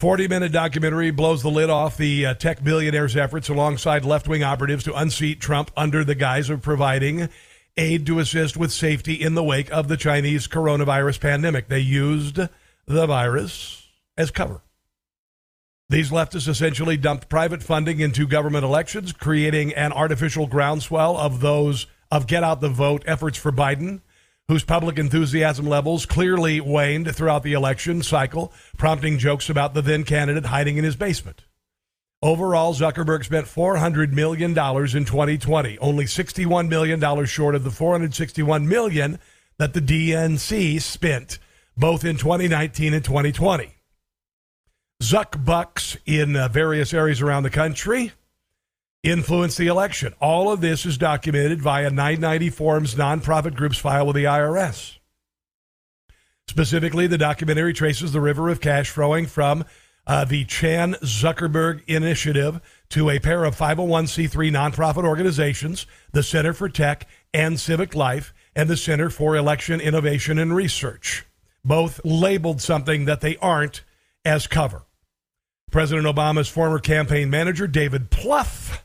[0.01, 4.43] 40 minute documentary blows the lid off the uh, tech billionaire's efforts alongside left wing
[4.43, 7.29] operatives to unseat Trump under the guise of providing
[7.77, 11.69] aid to assist with safety in the wake of the Chinese coronavirus pandemic.
[11.69, 12.41] They used
[12.87, 14.63] the virus as cover.
[15.95, 21.87] These leftists essentially dumped private funding into government elections, creating an artificial groundswell of those
[22.11, 24.01] of get out the vote efforts for Biden,
[24.49, 30.03] whose public enthusiasm levels clearly waned throughout the election cycle, prompting jokes about the then
[30.03, 31.45] candidate hiding in his basement.
[32.21, 39.21] Overall, Zuckerberg spent $400 million in 2020, only $61 million short of the 461 million
[39.59, 41.39] that the DNC spent
[41.77, 43.74] both in 2019 and 2020.
[45.03, 48.13] Zuck bucks in uh, various areas around the country
[49.03, 50.15] influence the election.
[50.21, 54.99] All of this is documented via 990 Forms nonprofit groups file with the IRS.
[56.49, 59.65] Specifically, the documentary traces the river of cash flowing from
[60.07, 66.69] uh, the Chan Zuckerberg Initiative to a pair of 501c3 nonprofit organizations, the Center for
[66.69, 71.25] Tech and Civic Life, and the Center for Election Innovation and Research.
[71.65, 73.83] Both labeled something that they aren't
[74.25, 74.83] as cover.
[75.71, 78.81] President Obama's former campaign manager, David Plouffe,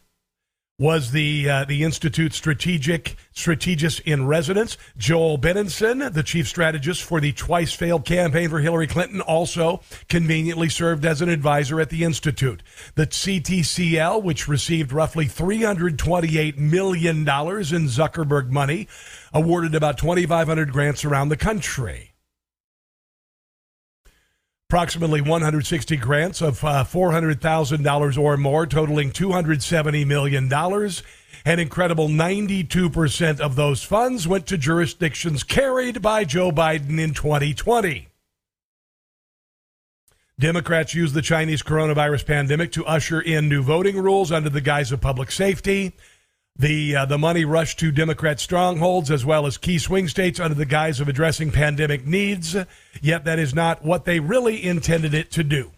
[0.79, 4.77] was the uh, the institute's strategic strategist in residence.
[4.97, 10.69] Joel Benenson, the chief strategist for the twice failed campaign for Hillary Clinton, also conveniently
[10.69, 12.63] served as an advisor at the institute.
[12.95, 18.87] The CTCL, which received roughly 328 million dollars in Zuckerberg money,
[19.33, 22.08] awarded about 2,500 grants around the country
[24.69, 30.47] approximately 160 grants of uh, $400,000 or more, totaling $270 million.
[31.43, 38.09] An incredible 92% of those funds went to jurisdictions carried by Joe Biden in 2020.
[40.37, 44.91] Democrats used the Chinese coronavirus pandemic to usher in new voting rules under the guise
[44.91, 45.93] of public safety.
[46.59, 50.55] The, uh, the money rushed to Democrat strongholds as well as key swing states under
[50.55, 52.53] the guise of addressing pandemic needs,
[53.01, 55.71] yet that is not what they really intended it to do.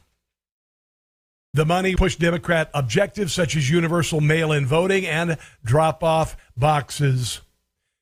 [1.53, 7.41] The money pushed Democrat objectives such as universal mail in voting and drop off boxes.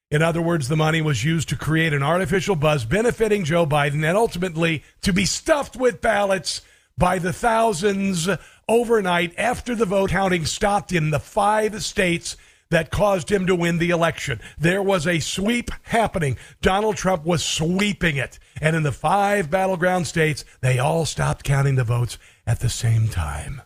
[0.10, 4.08] In other words, the money was used to create an artificial buzz benefiting Joe Biden
[4.08, 6.62] and ultimately to be stuffed with ballots
[6.98, 8.30] by the thousands
[8.70, 12.38] overnight after the vote counting stopped in the five states
[12.69, 14.39] that caused him to win the election.
[14.58, 16.38] There was a sweep happening.
[16.62, 18.39] Donald Trump was sweeping it.
[18.62, 23.08] And in the five battleground states, they all stopped counting the votes at the same
[23.08, 23.62] time.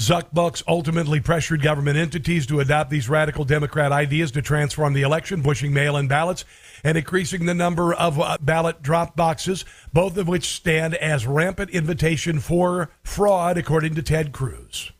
[0.00, 5.42] Zuckbucks ultimately pressured government entities to adopt these radical Democrat ideas to transform the election,
[5.42, 6.44] pushing mail in ballots
[6.84, 11.70] and increasing the number of uh, ballot drop boxes, both of which stand as rampant
[11.70, 14.92] invitation for fraud, according to Ted Cruz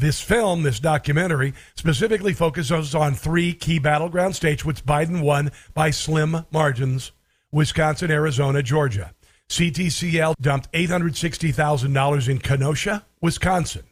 [0.00, 5.90] this film, this documentary, specifically focuses on three key battleground states, which Biden won by
[5.90, 7.12] slim margins
[7.50, 9.14] Wisconsin, Arizona, Georgia.
[9.48, 13.84] CTCL dumped $860,000 in Kenosha, Wisconsin.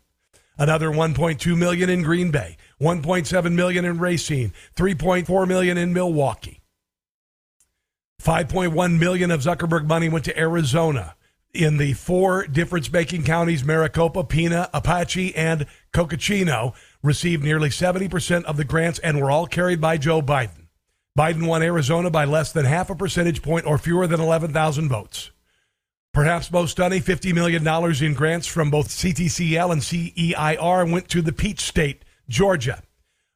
[0.59, 6.62] Another 1.2 million in Green Bay, 1.7 million in Racine, 3.4 million in Milwaukee.
[8.23, 11.15] 5.1 million of Zuckerberg money went to Arizona
[11.57, 18.57] in the four difference making counties Maricopa, Pima, Apache, and Coconino received nearly 70% of
[18.57, 20.66] the grants and were all carried by Joe Biden.
[21.19, 25.31] Biden won Arizona by less than half a percentage point or fewer than 11,000 votes.
[26.12, 27.66] Perhaps most stunning, $50 million
[28.05, 32.83] in grants from both CTCL and CEIR went to the Peach State, Georgia.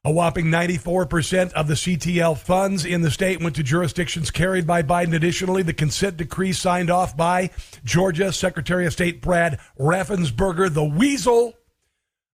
[0.03, 4.81] A whopping 94% of the CTL funds in the state went to jurisdictions carried by
[4.81, 5.15] Biden.
[5.15, 7.51] Additionally, the consent decree signed off by
[7.83, 11.53] Georgia Secretary of State Brad Raffensperger, the weasel,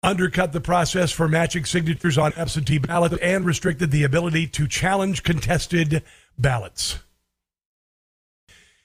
[0.03, 5.23] undercut the process for matching signatures on absentee ballots and restricted the ability to challenge
[5.23, 6.03] contested
[6.37, 6.99] ballots.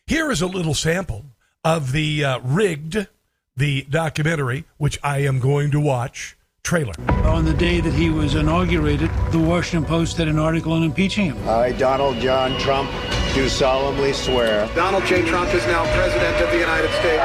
[0.06, 1.24] Here is a little sample
[1.64, 3.08] of the uh, rigged,
[3.56, 6.36] the documentary, which I am going to watch
[6.68, 6.92] trailer.
[7.24, 11.24] On the day that he was inaugurated, the Washington Post had an article on impeaching
[11.24, 11.48] him.
[11.48, 12.90] I, Donald John Trump,
[13.34, 14.68] do solemnly swear.
[14.74, 15.26] Donald J.
[15.26, 17.24] Trump is now President of the United States.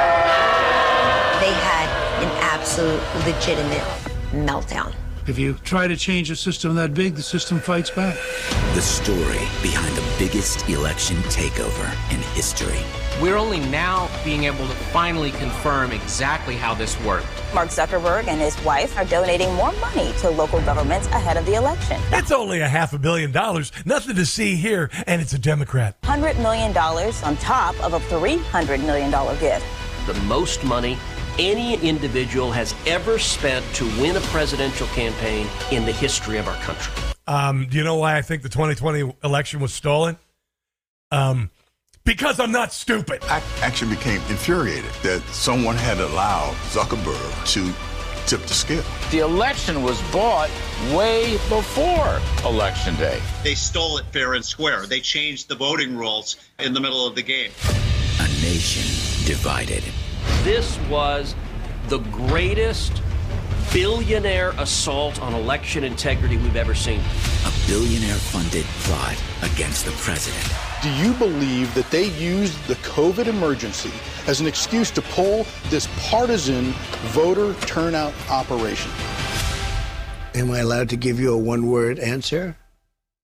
[1.44, 1.88] They had
[2.24, 3.84] an absolute legitimate
[4.32, 4.94] meltdown.
[5.26, 8.14] If you try to change a system that big, the system fights back.
[8.74, 12.80] The story behind the biggest election takeover in history.
[13.22, 17.26] We're only now being able to finally confirm exactly how this worked.
[17.54, 21.54] Mark Zuckerberg and his wife are donating more money to local governments ahead of the
[21.54, 21.98] election.
[22.12, 25.98] It's only a half a billion dollars, nothing to see here, and it's a Democrat.
[26.02, 29.10] $100 million on top of a $300 million
[29.40, 29.64] gift.
[30.06, 30.98] The most money
[31.38, 36.56] any individual has ever spent to win a presidential campaign in the history of our
[36.62, 36.92] country.
[37.26, 40.16] Um, do you know why I think the 2020 election was stolen?
[41.10, 41.50] Um,
[42.04, 43.22] Because I'm not stupid.
[43.24, 47.72] I actually became infuriated that someone had allowed Zuckerberg to
[48.26, 48.84] tip the scale.
[49.10, 50.50] The election was bought
[50.94, 53.20] way before Election Day.
[53.42, 54.84] They stole it fair and square.
[54.86, 57.50] They changed the voting rules in the middle of the game.
[58.20, 58.82] A nation
[59.26, 59.82] divided.
[60.42, 61.34] This was
[61.88, 63.02] the greatest
[63.72, 67.00] billionaire assault on election integrity we've ever seen.
[67.00, 70.52] A billionaire funded plot against the president.
[70.82, 73.90] Do you believe that they used the COVID emergency
[74.26, 76.72] as an excuse to pull this partisan
[77.12, 78.90] voter turnout operation?
[80.34, 82.56] Am I allowed to give you a one word answer?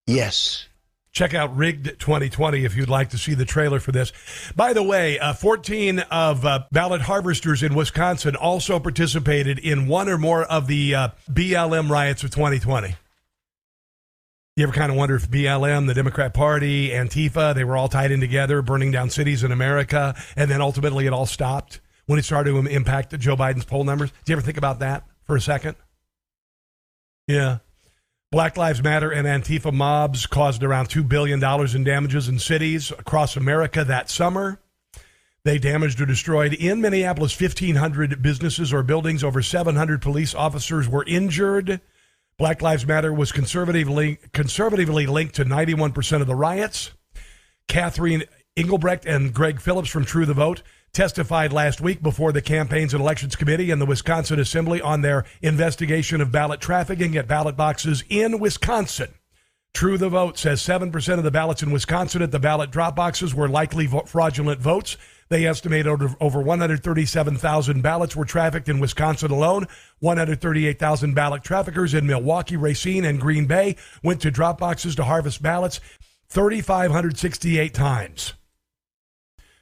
[0.06, 0.69] Yes.
[1.12, 4.12] Check out Rigged 2020 if you'd like to see the trailer for this.
[4.54, 10.08] By the way, uh, 14 of uh, ballot harvesters in Wisconsin also participated in one
[10.08, 12.94] or more of the uh, BLM riots of 2020.
[14.56, 18.12] You ever kind of wonder if BLM, the Democrat Party, Antifa, they were all tied
[18.12, 22.24] in together, burning down cities in America, and then ultimately it all stopped when it
[22.24, 24.10] started to impact Joe Biden's poll numbers?
[24.10, 25.76] Do you ever think about that for a second?
[27.28, 27.58] Yeah.
[28.32, 31.42] Black Lives Matter and Antifa mobs caused around $2 billion
[31.74, 34.60] in damages in cities across America that summer.
[35.42, 39.24] They damaged or destroyed in Minneapolis 1,500 businesses or buildings.
[39.24, 41.80] Over 700 police officers were injured.
[42.38, 46.92] Black Lives Matter was conservatively, conservatively linked to 91% of the riots.
[47.66, 48.22] Catherine
[48.56, 50.62] Engelbrecht and Greg Phillips from True the Vote
[50.92, 55.24] testified last week before the Campaigns and Elections Committee and the Wisconsin Assembly on their
[55.42, 59.14] investigation of ballot trafficking at ballot boxes in Wisconsin.
[59.72, 63.34] True the Vote says 7% of the ballots in Wisconsin at the ballot drop boxes
[63.34, 64.96] were likely fraudulent votes.
[65.28, 69.68] They estimate over, over 137,000 ballots were trafficked in Wisconsin alone.
[70.00, 75.40] 138,000 ballot traffickers in Milwaukee, Racine, and Green Bay went to drop boxes to harvest
[75.40, 75.78] ballots
[76.30, 78.34] 3,568 times.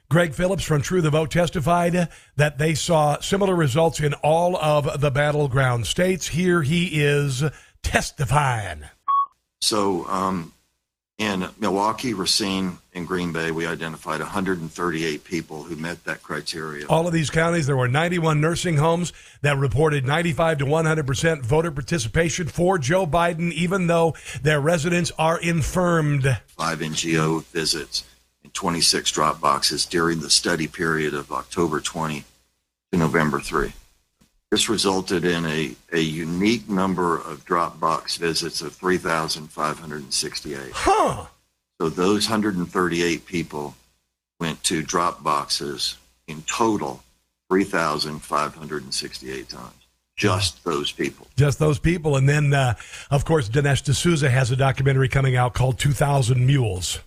[0.09, 5.01] Greg Phillips from True the Vote testified that they saw similar results in all of
[5.01, 6.29] the battleground states.
[6.29, 7.43] Here he is
[7.83, 8.85] testifying.
[9.61, 10.53] So, um,
[11.19, 16.87] in Milwaukee, Racine, and Green Bay, we identified 138 people who met that criteria.
[16.87, 21.71] All of these counties, there were 91 nursing homes that reported 95 to 100% voter
[21.71, 26.39] participation for Joe Biden, even though their residents are infirmed.
[26.47, 28.05] Five NGO visits
[28.53, 32.23] 26 drop boxes during the study period of October 20
[32.91, 33.71] to November 3.
[34.51, 40.71] This resulted in a, a unique number of Dropbox visits of 3,568.
[40.73, 41.27] Huh.
[41.79, 43.75] So those 138 people
[44.39, 47.03] went to Dropboxes in total
[47.49, 49.73] 3,568 times.
[50.17, 51.27] Just those people.
[51.37, 52.17] Just those people.
[52.17, 52.73] And then, uh,
[53.09, 56.99] of course, Dinesh D'Souza has a documentary coming out called 2,000 Mules.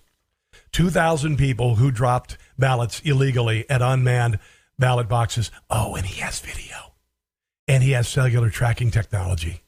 [0.72, 4.38] 2,000 people who dropped ballots illegally at unmanned
[4.78, 5.50] ballot boxes.
[5.68, 6.94] Oh, and he has video.
[7.68, 9.62] And he has cellular tracking technology.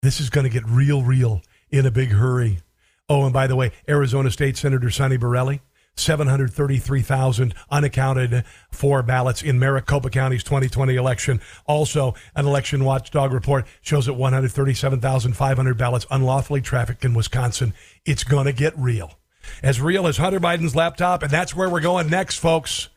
[0.00, 2.60] This is going to get real, real in a big hurry.
[3.08, 5.60] Oh, and by the way, Arizona State Senator Sonny Borrelli,
[5.96, 11.42] 733,000 unaccounted for ballots in Maricopa County's 2020 election.
[11.66, 17.74] Also, an election watchdog report shows that 137,500 ballots unlawfully trafficked in Wisconsin.
[18.06, 19.18] It's going to get real
[19.62, 22.88] as real as Hunter Biden's laptop, and that's where we're going next, folks.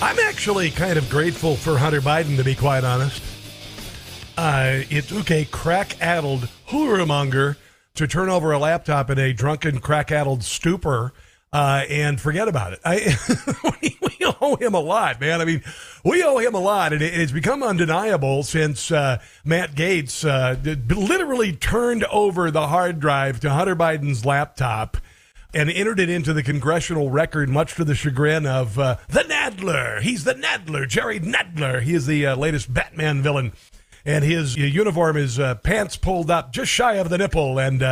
[0.00, 3.22] I'm actually kind of grateful for Hunter Biden, to be quite honest.
[4.36, 7.56] Uh, it took a crack addled whoremonger
[7.96, 11.12] to turn over a laptop in a drunken, crack addled stupor
[11.52, 12.80] uh, and forget about it.
[12.84, 13.16] I,
[13.82, 14.08] we, we,
[14.40, 15.40] owe him a lot, man.
[15.40, 15.62] I mean,
[16.04, 20.56] we owe him a lot, and it, it's become undeniable since uh, Matt Gaetz uh,
[20.94, 24.98] literally turned over the hard drive to Hunter Biden's laptop
[25.54, 30.00] and entered it into the congressional record, much to the chagrin of uh, the Nadler.
[30.02, 31.80] He's the Nadler, Jerry Nadler.
[31.80, 33.52] He is the uh, latest Batman villain,
[34.04, 37.82] and his uniform is uh, pants pulled up just shy of the nipple, and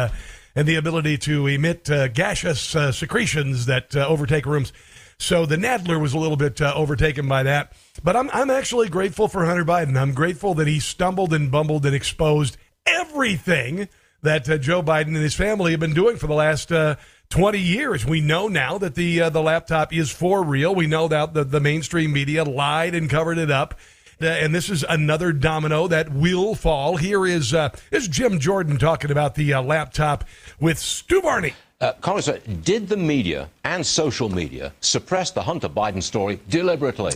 [0.57, 4.73] and the ability to emit uh, gaseous uh, secretions that uh, overtake rooms.
[5.19, 7.73] So the Nadler was a little bit uh, overtaken by that.
[8.03, 9.99] But I'm, I'm actually grateful for Hunter Biden.
[9.99, 13.89] I'm grateful that he stumbled and bumbled and exposed everything
[14.23, 16.97] that uh, Joe Biden and his family have been doing for the last uh,
[17.29, 18.07] 20 years.
[18.07, 20.75] We know now that the the laptop is for real.
[20.75, 23.75] We know that the, the mainstream media lied and covered it up.
[24.21, 26.97] Uh, and this is another domino that will fall.
[26.97, 30.25] Here is uh, is Jim Jordan talking about the uh, laptop
[30.59, 31.53] with Stu Varney.
[31.79, 37.13] Uh, Congressman, did the media and social media suppress the Hunter Biden story deliberately?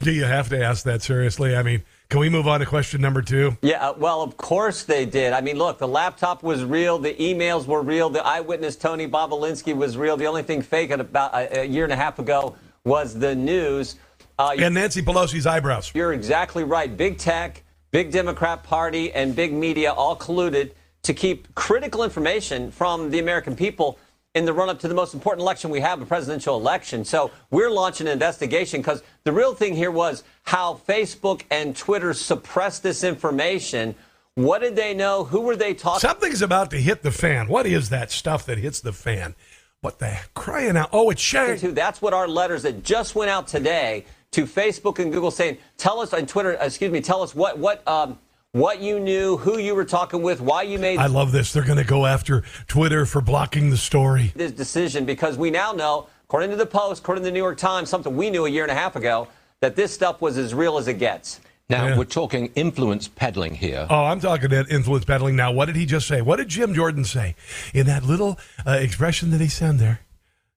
[0.00, 1.56] Do you have to ask that seriously?
[1.56, 3.56] I mean, Can we move on to question number two?
[3.62, 5.32] Yeah, uh, well, of course they did.
[5.32, 9.74] I mean, look, the laptop was real, the emails were real, the eyewitness Tony Bobulinski
[9.74, 10.18] was real.
[10.18, 12.54] The only thing fake about a, a year and a half ago
[12.84, 13.96] was the news.
[14.38, 15.92] Uh, and Nancy Pelosi's eyebrows.
[15.94, 16.94] You're exactly right.
[16.94, 20.72] Big tech, big Democrat Party, and big media all colluded
[21.02, 23.98] to keep critical information from the American people
[24.34, 27.04] in the run up to the most important election we have, a presidential election.
[27.04, 32.14] So we're launching an investigation because the real thing here was how Facebook and Twitter
[32.14, 33.94] suppressed this information.
[34.34, 35.24] What did they know?
[35.24, 36.00] Who were they talking?
[36.00, 37.48] Something's about to hit the fan.
[37.48, 39.34] What is that stuff that hits the fan?
[39.82, 40.90] What the crying out?
[40.92, 41.74] Oh, it's Shang.
[41.74, 46.00] That's what our letters that just went out today to Facebook and Google saying, tell
[46.00, 48.18] us on Twitter, excuse me, tell us what what um,
[48.52, 50.98] what you knew, who you were talking with, why you made.
[50.98, 51.52] I love this.
[51.52, 54.32] They're going to go after Twitter for blocking the story.
[54.34, 57.56] This decision because we now know, according to the Post, according to the New York
[57.56, 59.28] Times, something we knew a year and a half ago,
[59.60, 61.40] that this stuff was as real as it gets.
[61.70, 61.96] Now, yeah.
[61.96, 63.86] we're talking influence peddling here.
[63.88, 65.52] Oh, I'm talking about influence peddling now.
[65.52, 66.20] What did he just say?
[66.20, 67.34] What did Jim Jordan say
[67.72, 70.00] in that little uh, expression that he sent there?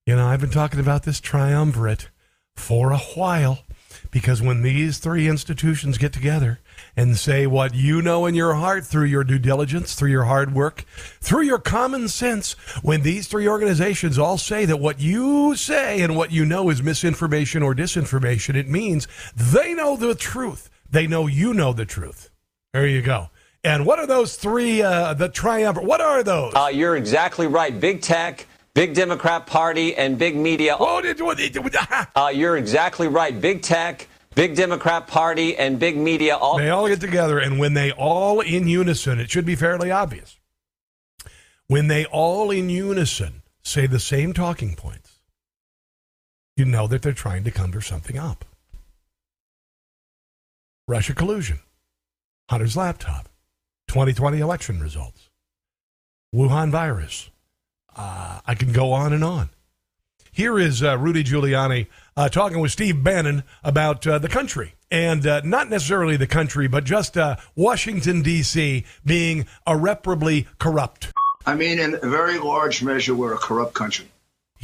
[0.06, 2.10] You know, I've been talking about this triumvirate
[2.56, 3.60] for a while
[4.16, 6.60] because when these three institutions get together,
[6.96, 10.54] and say what you know in your heart through your due diligence, through your hard
[10.54, 10.86] work,
[11.20, 12.54] through your common sense.
[12.82, 16.82] When these three organizations all say that what you say and what you know is
[16.82, 19.06] misinformation or disinformation, it means
[19.36, 20.70] they know the truth.
[20.90, 22.30] They know you know the truth.
[22.72, 23.32] There you go.
[23.66, 25.86] And what are those three, uh, the triumvirate?
[25.86, 26.54] What are those?
[26.56, 27.78] Uh, you're exactly right.
[27.78, 30.76] Big tech, big Democrat Party, and big media.
[30.80, 31.02] Oh,
[32.16, 33.40] uh, you're exactly right.
[33.40, 37.74] Big tech, big Democrat Party and big media all they all get together, and when
[37.74, 40.38] they all in unison, it should be fairly obvious.
[41.68, 45.18] When they all in unison say the same talking points,
[46.56, 48.46] you know that they're trying to cover something up.
[50.88, 51.60] Russia collusion,
[52.48, 53.28] Hunter's laptop,
[53.88, 55.30] 2020 election results,
[56.34, 57.32] Wuhan virus.
[57.96, 59.50] Uh, I can go on and on.
[60.32, 61.88] Here is uh, Rudy Giuliani
[62.18, 64.74] uh, talking with Steve Bannon about uh, the country.
[64.92, 68.86] And uh, not necessarily the country, but just uh, Washington, D.C.
[69.06, 71.14] being irreparably corrupt.
[71.46, 74.08] I mean, in a very large measure, we're a corrupt country.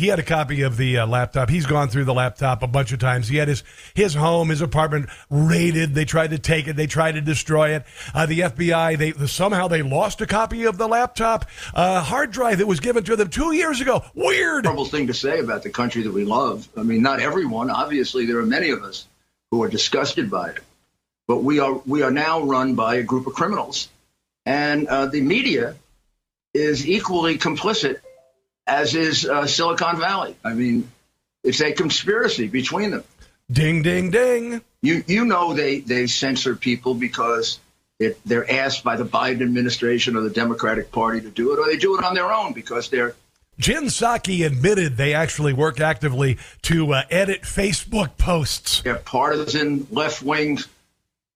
[0.01, 1.51] He had a copy of the uh, laptop.
[1.51, 3.27] He's gone through the laptop a bunch of times.
[3.27, 5.93] He had his his home, his apartment raided.
[5.93, 6.75] They tried to take it.
[6.75, 7.83] They tried to destroy it.
[8.11, 11.45] Uh, the FBI they somehow they lost a copy of the laptop
[11.75, 14.03] uh, hard drive that was given to them two years ago.
[14.15, 14.65] Weird.
[14.65, 16.67] Horrible thing to say about the country that we love.
[16.75, 17.69] I mean, not everyone.
[17.69, 19.05] Obviously, there are many of us
[19.51, 20.63] who are disgusted by it,
[21.27, 23.87] but we are we are now run by a group of criminals,
[24.47, 25.75] and uh, the media
[26.55, 27.99] is equally complicit
[28.71, 30.35] as is uh, Silicon Valley.
[30.45, 30.89] I mean,
[31.43, 33.03] it's a conspiracy between them.
[33.51, 34.61] Ding, ding, ding.
[34.81, 37.59] You you know they they censor people because
[37.99, 41.65] it, they're asked by the Biden administration or the Democratic Party to do it, or
[41.65, 43.13] they do it on their own because they're.
[43.59, 48.81] Jen Psaki admitted they actually work actively to uh, edit Facebook posts.
[48.81, 50.67] They're partisan left wings.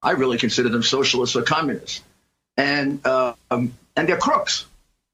[0.02, 2.02] I really consider them socialists or communists,
[2.56, 4.66] and uh, um, and they're crooks.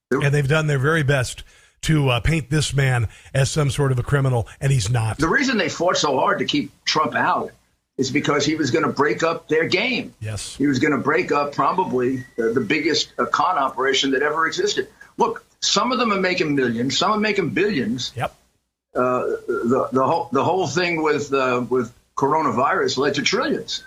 [0.09, 1.43] They're, and they've done their very best
[1.83, 5.17] to uh, paint this man as some sort of a criminal, and he's not.
[5.17, 7.51] The reason they fought so hard to keep Trump out
[7.97, 10.13] is because he was going to break up their game.
[10.19, 10.55] Yes.
[10.55, 14.47] He was going to break up probably the, the biggest uh, con operation that ever
[14.47, 14.87] existed.
[15.17, 18.11] Look, some of them are making millions, some are making billions.
[18.15, 18.35] Yep.
[18.95, 23.83] Uh, the, the, whole, the whole thing with, uh, with coronavirus led to trillions.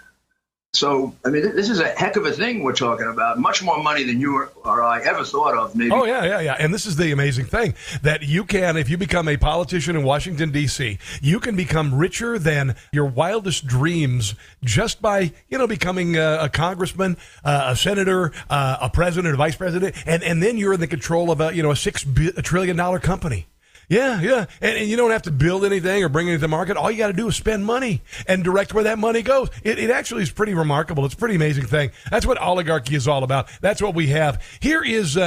[0.75, 3.39] So, I mean, this is a heck of a thing we're talking about.
[3.39, 5.93] Much more money than you or I ever thought of, maybe.
[5.93, 6.57] Oh, yeah, yeah, yeah.
[6.59, 10.03] And this is the amazing thing that you can, if you become a politician in
[10.03, 16.16] Washington, D.C., you can become richer than your wildest dreams just by, you know, becoming
[16.16, 19.95] a, a congressman, uh, a senator, uh, a president, a vice president.
[20.07, 23.47] And, and then you're in the control of a, you know, a $6 trillion company.
[23.89, 24.47] Yeah, yeah.
[24.61, 26.76] And, and, you don't have to build anything or bring anything to the market.
[26.76, 29.49] All you got to do is spend money and direct where that money goes.
[29.62, 31.05] It, it actually is pretty remarkable.
[31.05, 31.91] It's a pretty amazing thing.
[32.11, 33.49] That's what oligarchy is all about.
[33.61, 34.43] That's what we have.
[34.61, 35.20] Here is uh,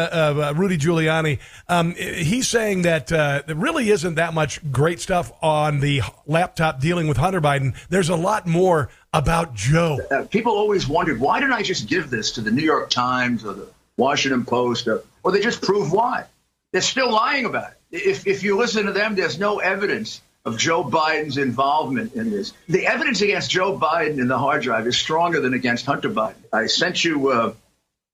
[0.48, 1.40] uh, Rudy Giuliani.
[1.68, 6.80] Um, he's saying that uh, there really isn't that much great stuff on the laptop
[6.80, 7.76] dealing with Hunter Biden.
[7.90, 10.00] There's a lot more about Joe.
[10.12, 13.46] Uh, people always wondered, why didn't I just give this to the New York Times
[13.46, 14.88] or the Washington Post?
[14.88, 16.26] Or, or they just prove why.
[16.72, 20.58] They're still lying about it if, if you listen to them, there's no evidence of
[20.58, 22.54] Joe Biden's involvement in this.
[22.70, 26.36] The evidence against Joe Biden in the hard drive is stronger than against Hunter Biden.
[26.54, 27.54] I sent you uh,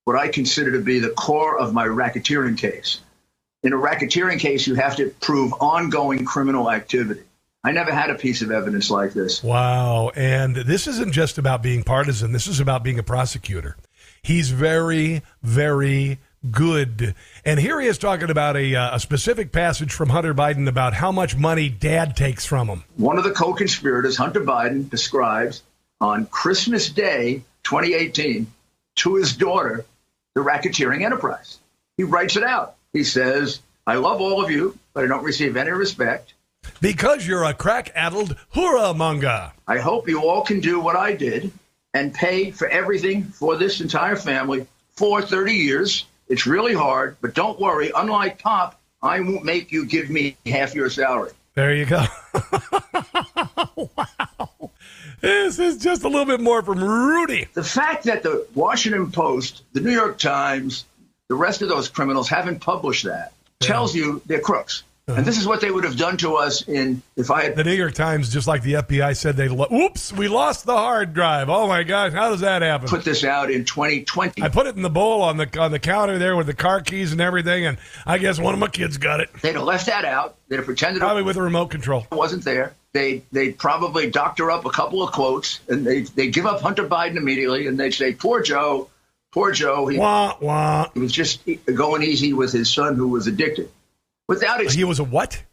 [0.06, 3.00] what I consider to be the core of my racketeering case.
[3.62, 7.22] In a racketeering case, you have to prove ongoing criminal activity.
[7.64, 9.42] I never had a piece of evidence like this.
[9.42, 10.12] Wow.
[10.16, 13.78] And this isn't just about being partisan, this is about being a prosecutor.
[14.22, 16.20] He's very, very
[16.52, 17.16] good.
[17.46, 20.94] And here he is talking about a, uh, a specific passage from Hunter Biden about
[20.94, 22.84] how much money dad takes from him.
[22.96, 25.64] One of the co conspirators, Hunter Biden, describes
[26.02, 28.48] on Christmas Day 2018
[28.96, 29.86] to his daughter
[30.36, 31.60] the racketeering enterprise.
[31.98, 32.76] He writes it out.
[32.92, 36.34] He says, I love all of you, but I don't receive any respect.
[36.82, 39.52] Because you're a crack addled hurrah monger.
[39.68, 41.52] I hope you all can do what I did
[41.94, 44.66] and pay for everything for this entire family
[44.96, 46.06] for 30 years.
[46.28, 47.92] It's really hard, but don't worry.
[47.96, 51.32] Unlike Pop, I won't make you give me half your salary.
[51.56, 52.04] There you go.
[53.76, 54.72] wow.
[55.22, 57.48] This is just a little bit more from Rudy.
[57.54, 60.86] The fact that the Washington Post, the New York Times,
[61.30, 63.68] the rest of those criminals haven't published that yeah.
[63.68, 64.84] tells you they're crooks.
[65.06, 65.18] Uh-huh.
[65.18, 67.66] And this is what they would have done to us in if I had the
[67.66, 71.14] New York Times, just like the FBI said, they lo- oops, we lost the hard
[71.14, 71.50] drive.
[71.50, 72.88] Oh my gosh, how does that happen?
[72.88, 74.42] Put this out in 2020.
[74.42, 76.80] I put it in the bowl on the on the counter there with the car
[76.80, 79.30] keys and everything, and I guess one of my kids got it.
[79.42, 80.38] They'd have left that out.
[80.48, 82.08] They'd have pretended probably with a remote control.
[82.10, 82.74] It wasn't there.
[82.94, 86.88] They they'd probably doctor up a couple of quotes, and they they give up Hunter
[86.88, 88.90] Biden immediately, and they say, "Poor Joe,
[89.34, 90.88] poor Joe." He, wah, wah.
[90.94, 93.70] he was just going easy with his son who was addicted.
[94.28, 95.44] Without ex- he was a what?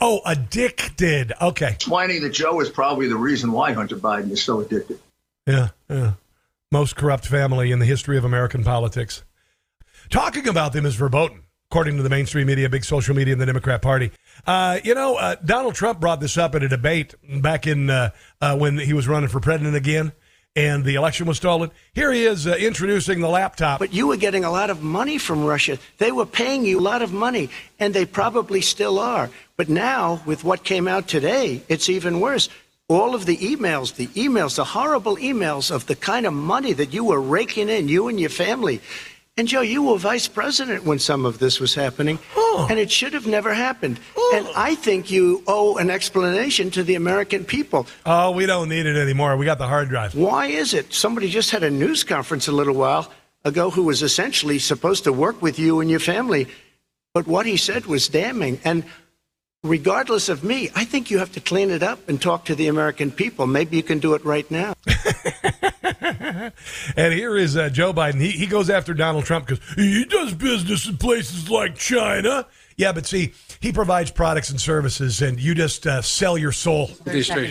[0.00, 1.32] Oh, addicted.
[1.40, 1.72] Okay.
[1.72, 5.00] Explaining that Joe is probably the reason why Hunter Biden is so addicted.
[5.46, 6.12] Yeah, yeah.
[6.70, 9.24] Most corrupt family in the history of American politics.
[10.10, 13.46] Talking about them is verboten, according to the mainstream media, big social media, and the
[13.46, 14.12] Democrat Party.
[14.46, 18.10] Uh, you know, uh, Donald Trump brought this up at a debate back in uh,
[18.40, 20.12] uh when he was running for president again
[20.56, 21.70] and the election was stolen.
[21.94, 23.78] Here he is uh, introducing the laptop.
[23.78, 25.78] But you were getting a lot of money from Russia.
[25.98, 29.30] They were paying you a lot of money, and they probably still are.
[29.56, 32.48] But now, with what came out today, it's even worse.
[32.88, 36.92] All of the emails, the emails, the horrible emails of the kind of money that
[36.92, 38.80] you were raking in, you and your family.
[39.36, 42.66] And Joe, you were vice president when some of this was happening, oh.
[42.68, 43.98] and it should have never happened.
[44.16, 44.32] Oh.
[44.34, 47.86] And I think you owe an explanation to the American people.
[48.04, 49.36] Oh, we don't need it anymore.
[49.36, 50.14] We got the hard drive.
[50.14, 50.92] Why is it?
[50.92, 53.10] Somebody just had a news conference a little while
[53.44, 56.46] ago who was essentially supposed to work with you and your family,
[57.14, 58.60] but what he said was damning.
[58.64, 58.84] And
[59.62, 62.68] regardless of me, I think you have to clean it up and talk to the
[62.68, 63.46] American people.
[63.46, 64.74] Maybe you can do it right now.
[66.96, 68.20] and here is uh, Joe Biden.
[68.20, 72.46] He, he goes after Donald Trump because he does business in places like China.
[72.76, 76.90] Yeah, but see, he provides products and services, and you just uh, sell your soul.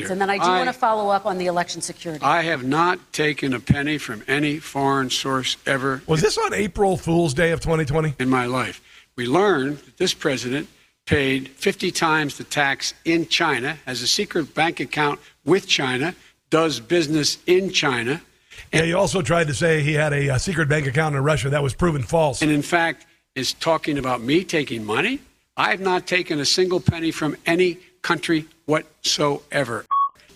[0.10, 2.24] And then I do I, want to follow up on the election security.
[2.26, 6.02] I have not taken a penny from any foreign source ever.
[6.08, 8.16] Was this on April Fool's Day of 2020?
[8.20, 8.82] In my life.
[9.16, 10.68] We learned that this president
[11.06, 16.16] paid 50 times the tax in China, has a secret bank account with China,
[16.50, 18.22] does business in China.
[18.74, 21.50] Yeah, he also tried to say he had a, a, secret bank account in Russia
[21.50, 22.42] that was proven false.
[22.42, 23.06] And in fact,
[23.36, 25.20] is talking about me taking money.
[25.58, 29.86] I have not taken a single penny from any country whatsoever.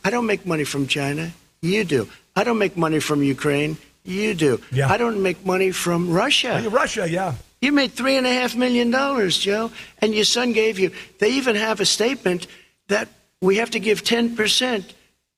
[0.03, 1.31] I don't make money from China.
[1.61, 2.09] You do.
[2.35, 3.77] I don't make money from Ukraine.
[4.03, 4.61] You do.
[4.71, 4.89] Yeah.
[4.89, 6.61] I don't make money from Russia.
[6.69, 7.35] Russia, yeah.
[7.61, 10.91] You made three and a half million dollars, Joe, and your son gave you.
[11.19, 12.47] They even have a statement
[12.89, 13.07] that
[13.41, 14.93] we have to give ten percent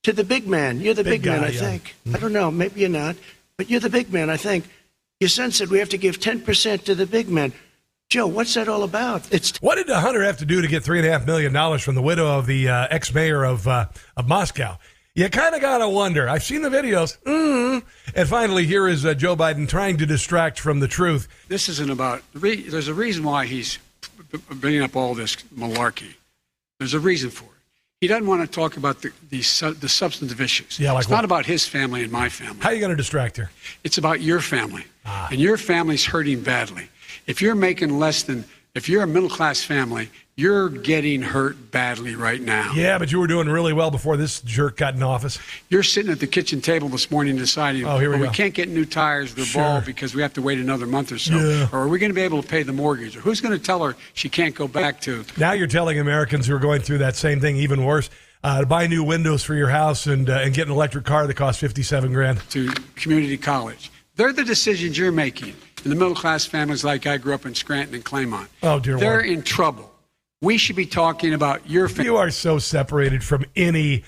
[0.06, 0.80] to the big man.
[0.82, 1.60] You're the big, big man, I yeah.
[1.60, 1.96] think.
[2.06, 2.16] Mm-hmm.
[2.16, 2.52] I don't know.
[2.52, 3.16] Maybe you're not,
[3.58, 4.66] but you're the big man, I think.
[5.20, 7.54] Your son said we have to give 10% to the big man.
[8.10, 9.34] Joe, what's that all about?
[9.34, 11.54] It's what did the Hunter have to do to get three and a half million
[11.54, 14.78] dollars from the widow of the uh, ex-mayor of uh, of Moscow?
[15.16, 16.30] You kind of gotta wonder.
[16.30, 17.18] I've seen the videos.
[17.24, 17.82] Mm.
[18.14, 21.28] And finally, here is uh, Joe Biden trying to distract from the truth.
[21.48, 22.22] This isn't about.
[22.36, 23.80] There's a reason why he's
[24.52, 26.14] bringing up all this malarkey.
[26.78, 27.55] There's a reason for it.
[28.02, 29.38] He doesn't want to talk about the, the,
[29.80, 30.80] the substantive issues.
[30.80, 31.16] Yeah, like it's what?
[31.16, 32.60] not about his family and my family.
[32.60, 33.50] How are you going to distract her?
[33.86, 34.84] It's about your family.
[35.06, 35.30] Ah.
[35.32, 36.90] And your family's hurting badly.
[37.26, 38.44] If you're making less than,
[38.76, 42.74] if you're a middle class family, you're getting hurt badly right now.
[42.76, 45.40] Yeah, but you were doing really well before this jerk got in office.
[45.70, 48.30] You're sitting at the kitchen table this morning deciding, oh, here we, well, go.
[48.32, 49.62] we can't get new tires to the sure.
[49.62, 51.36] ball because we have to wait another month or so.
[51.38, 51.70] Yeah.
[51.72, 53.16] Or are we going to be able to pay the mortgage?
[53.16, 55.24] Or who's going to tell her she can't go back to?
[55.38, 58.10] Now you're telling Americans who are going through that same thing, even worse,
[58.44, 61.28] uh, to buy new windows for your house and, uh, and get an electric car
[61.28, 62.42] that costs 57 grand.
[62.50, 63.90] To community college.
[64.18, 65.56] They're the decisions you're making.
[65.86, 68.48] In the middle class families like I grew up in Scranton and Claymont.
[68.64, 69.26] Oh, dear They're Lord.
[69.28, 69.92] in trouble.
[70.42, 72.06] We should be talking about your family.
[72.06, 74.04] You are so separated from any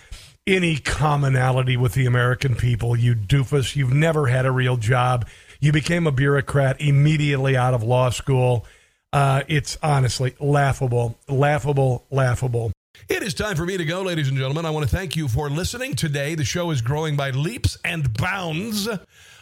[0.47, 3.75] any commonality with the American people, you doofus.
[3.75, 5.27] You've never had a real job.
[5.59, 8.65] You became a bureaucrat immediately out of law school.
[9.13, 12.71] Uh, it's honestly laughable, laughable, laughable.
[13.09, 14.65] It is time for me to go, ladies and gentlemen.
[14.65, 16.33] I want to thank you for listening today.
[16.33, 18.87] The show is growing by leaps and bounds.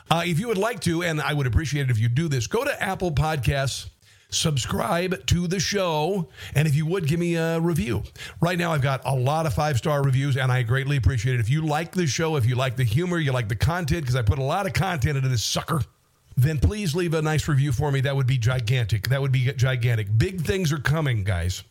[0.09, 2.47] Uh, if you would like to, and I would appreciate it if you do this,
[2.47, 3.89] go to Apple Podcasts
[4.29, 8.03] subscribe to the show, and if you would, give me a review.
[8.41, 11.39] Right now, I've got a lot of five star reviews, and I greatly appreciate it.
[11.39, 14.15] If you like the show, if you like the humor, you like the content, because
[14.15, 15.81] I put a lot of content into this sucker.
[16.37, 18.01] Then please leave a nice review for me.
[18.01, 19.07] That would be gigantic.
[19.07, 20.07] That would be gigantic.
[20.17, 21.63] Big things are coming, guys.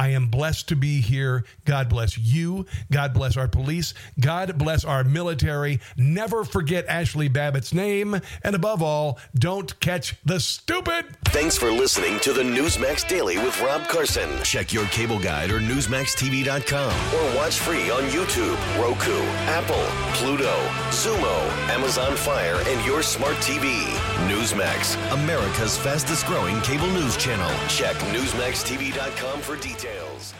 [0.00, 1.44] I am blessed to be here.
[1.66, 2.64] God bless you.
[2.90, 3.92] God bless our police.
[4.18, 5.78] God bless our military.
[5.94, 8.18] Never forget Ashli Babbitt's name.
[8.42, 11.04] And above all, don't catch the stupid.
[11.26, 14.30] Thanks for listening to the Newsmax Daily with Rob Carson.
[14.42, 19.20] Check your cable guide or NewsmaxTV.com or watch free on YouTube, Roku,
[19.52, 19.84] Apple,
[20.14, 20.56] Pluto,
[20.88, 23.84] Xumo, Amazon Fire, and your smart TV.
[24.30, 27.50] Newsmax, America's fastest growing cable news channel.
[27.68, 30.39] Check NewsmaxTV.com for details scales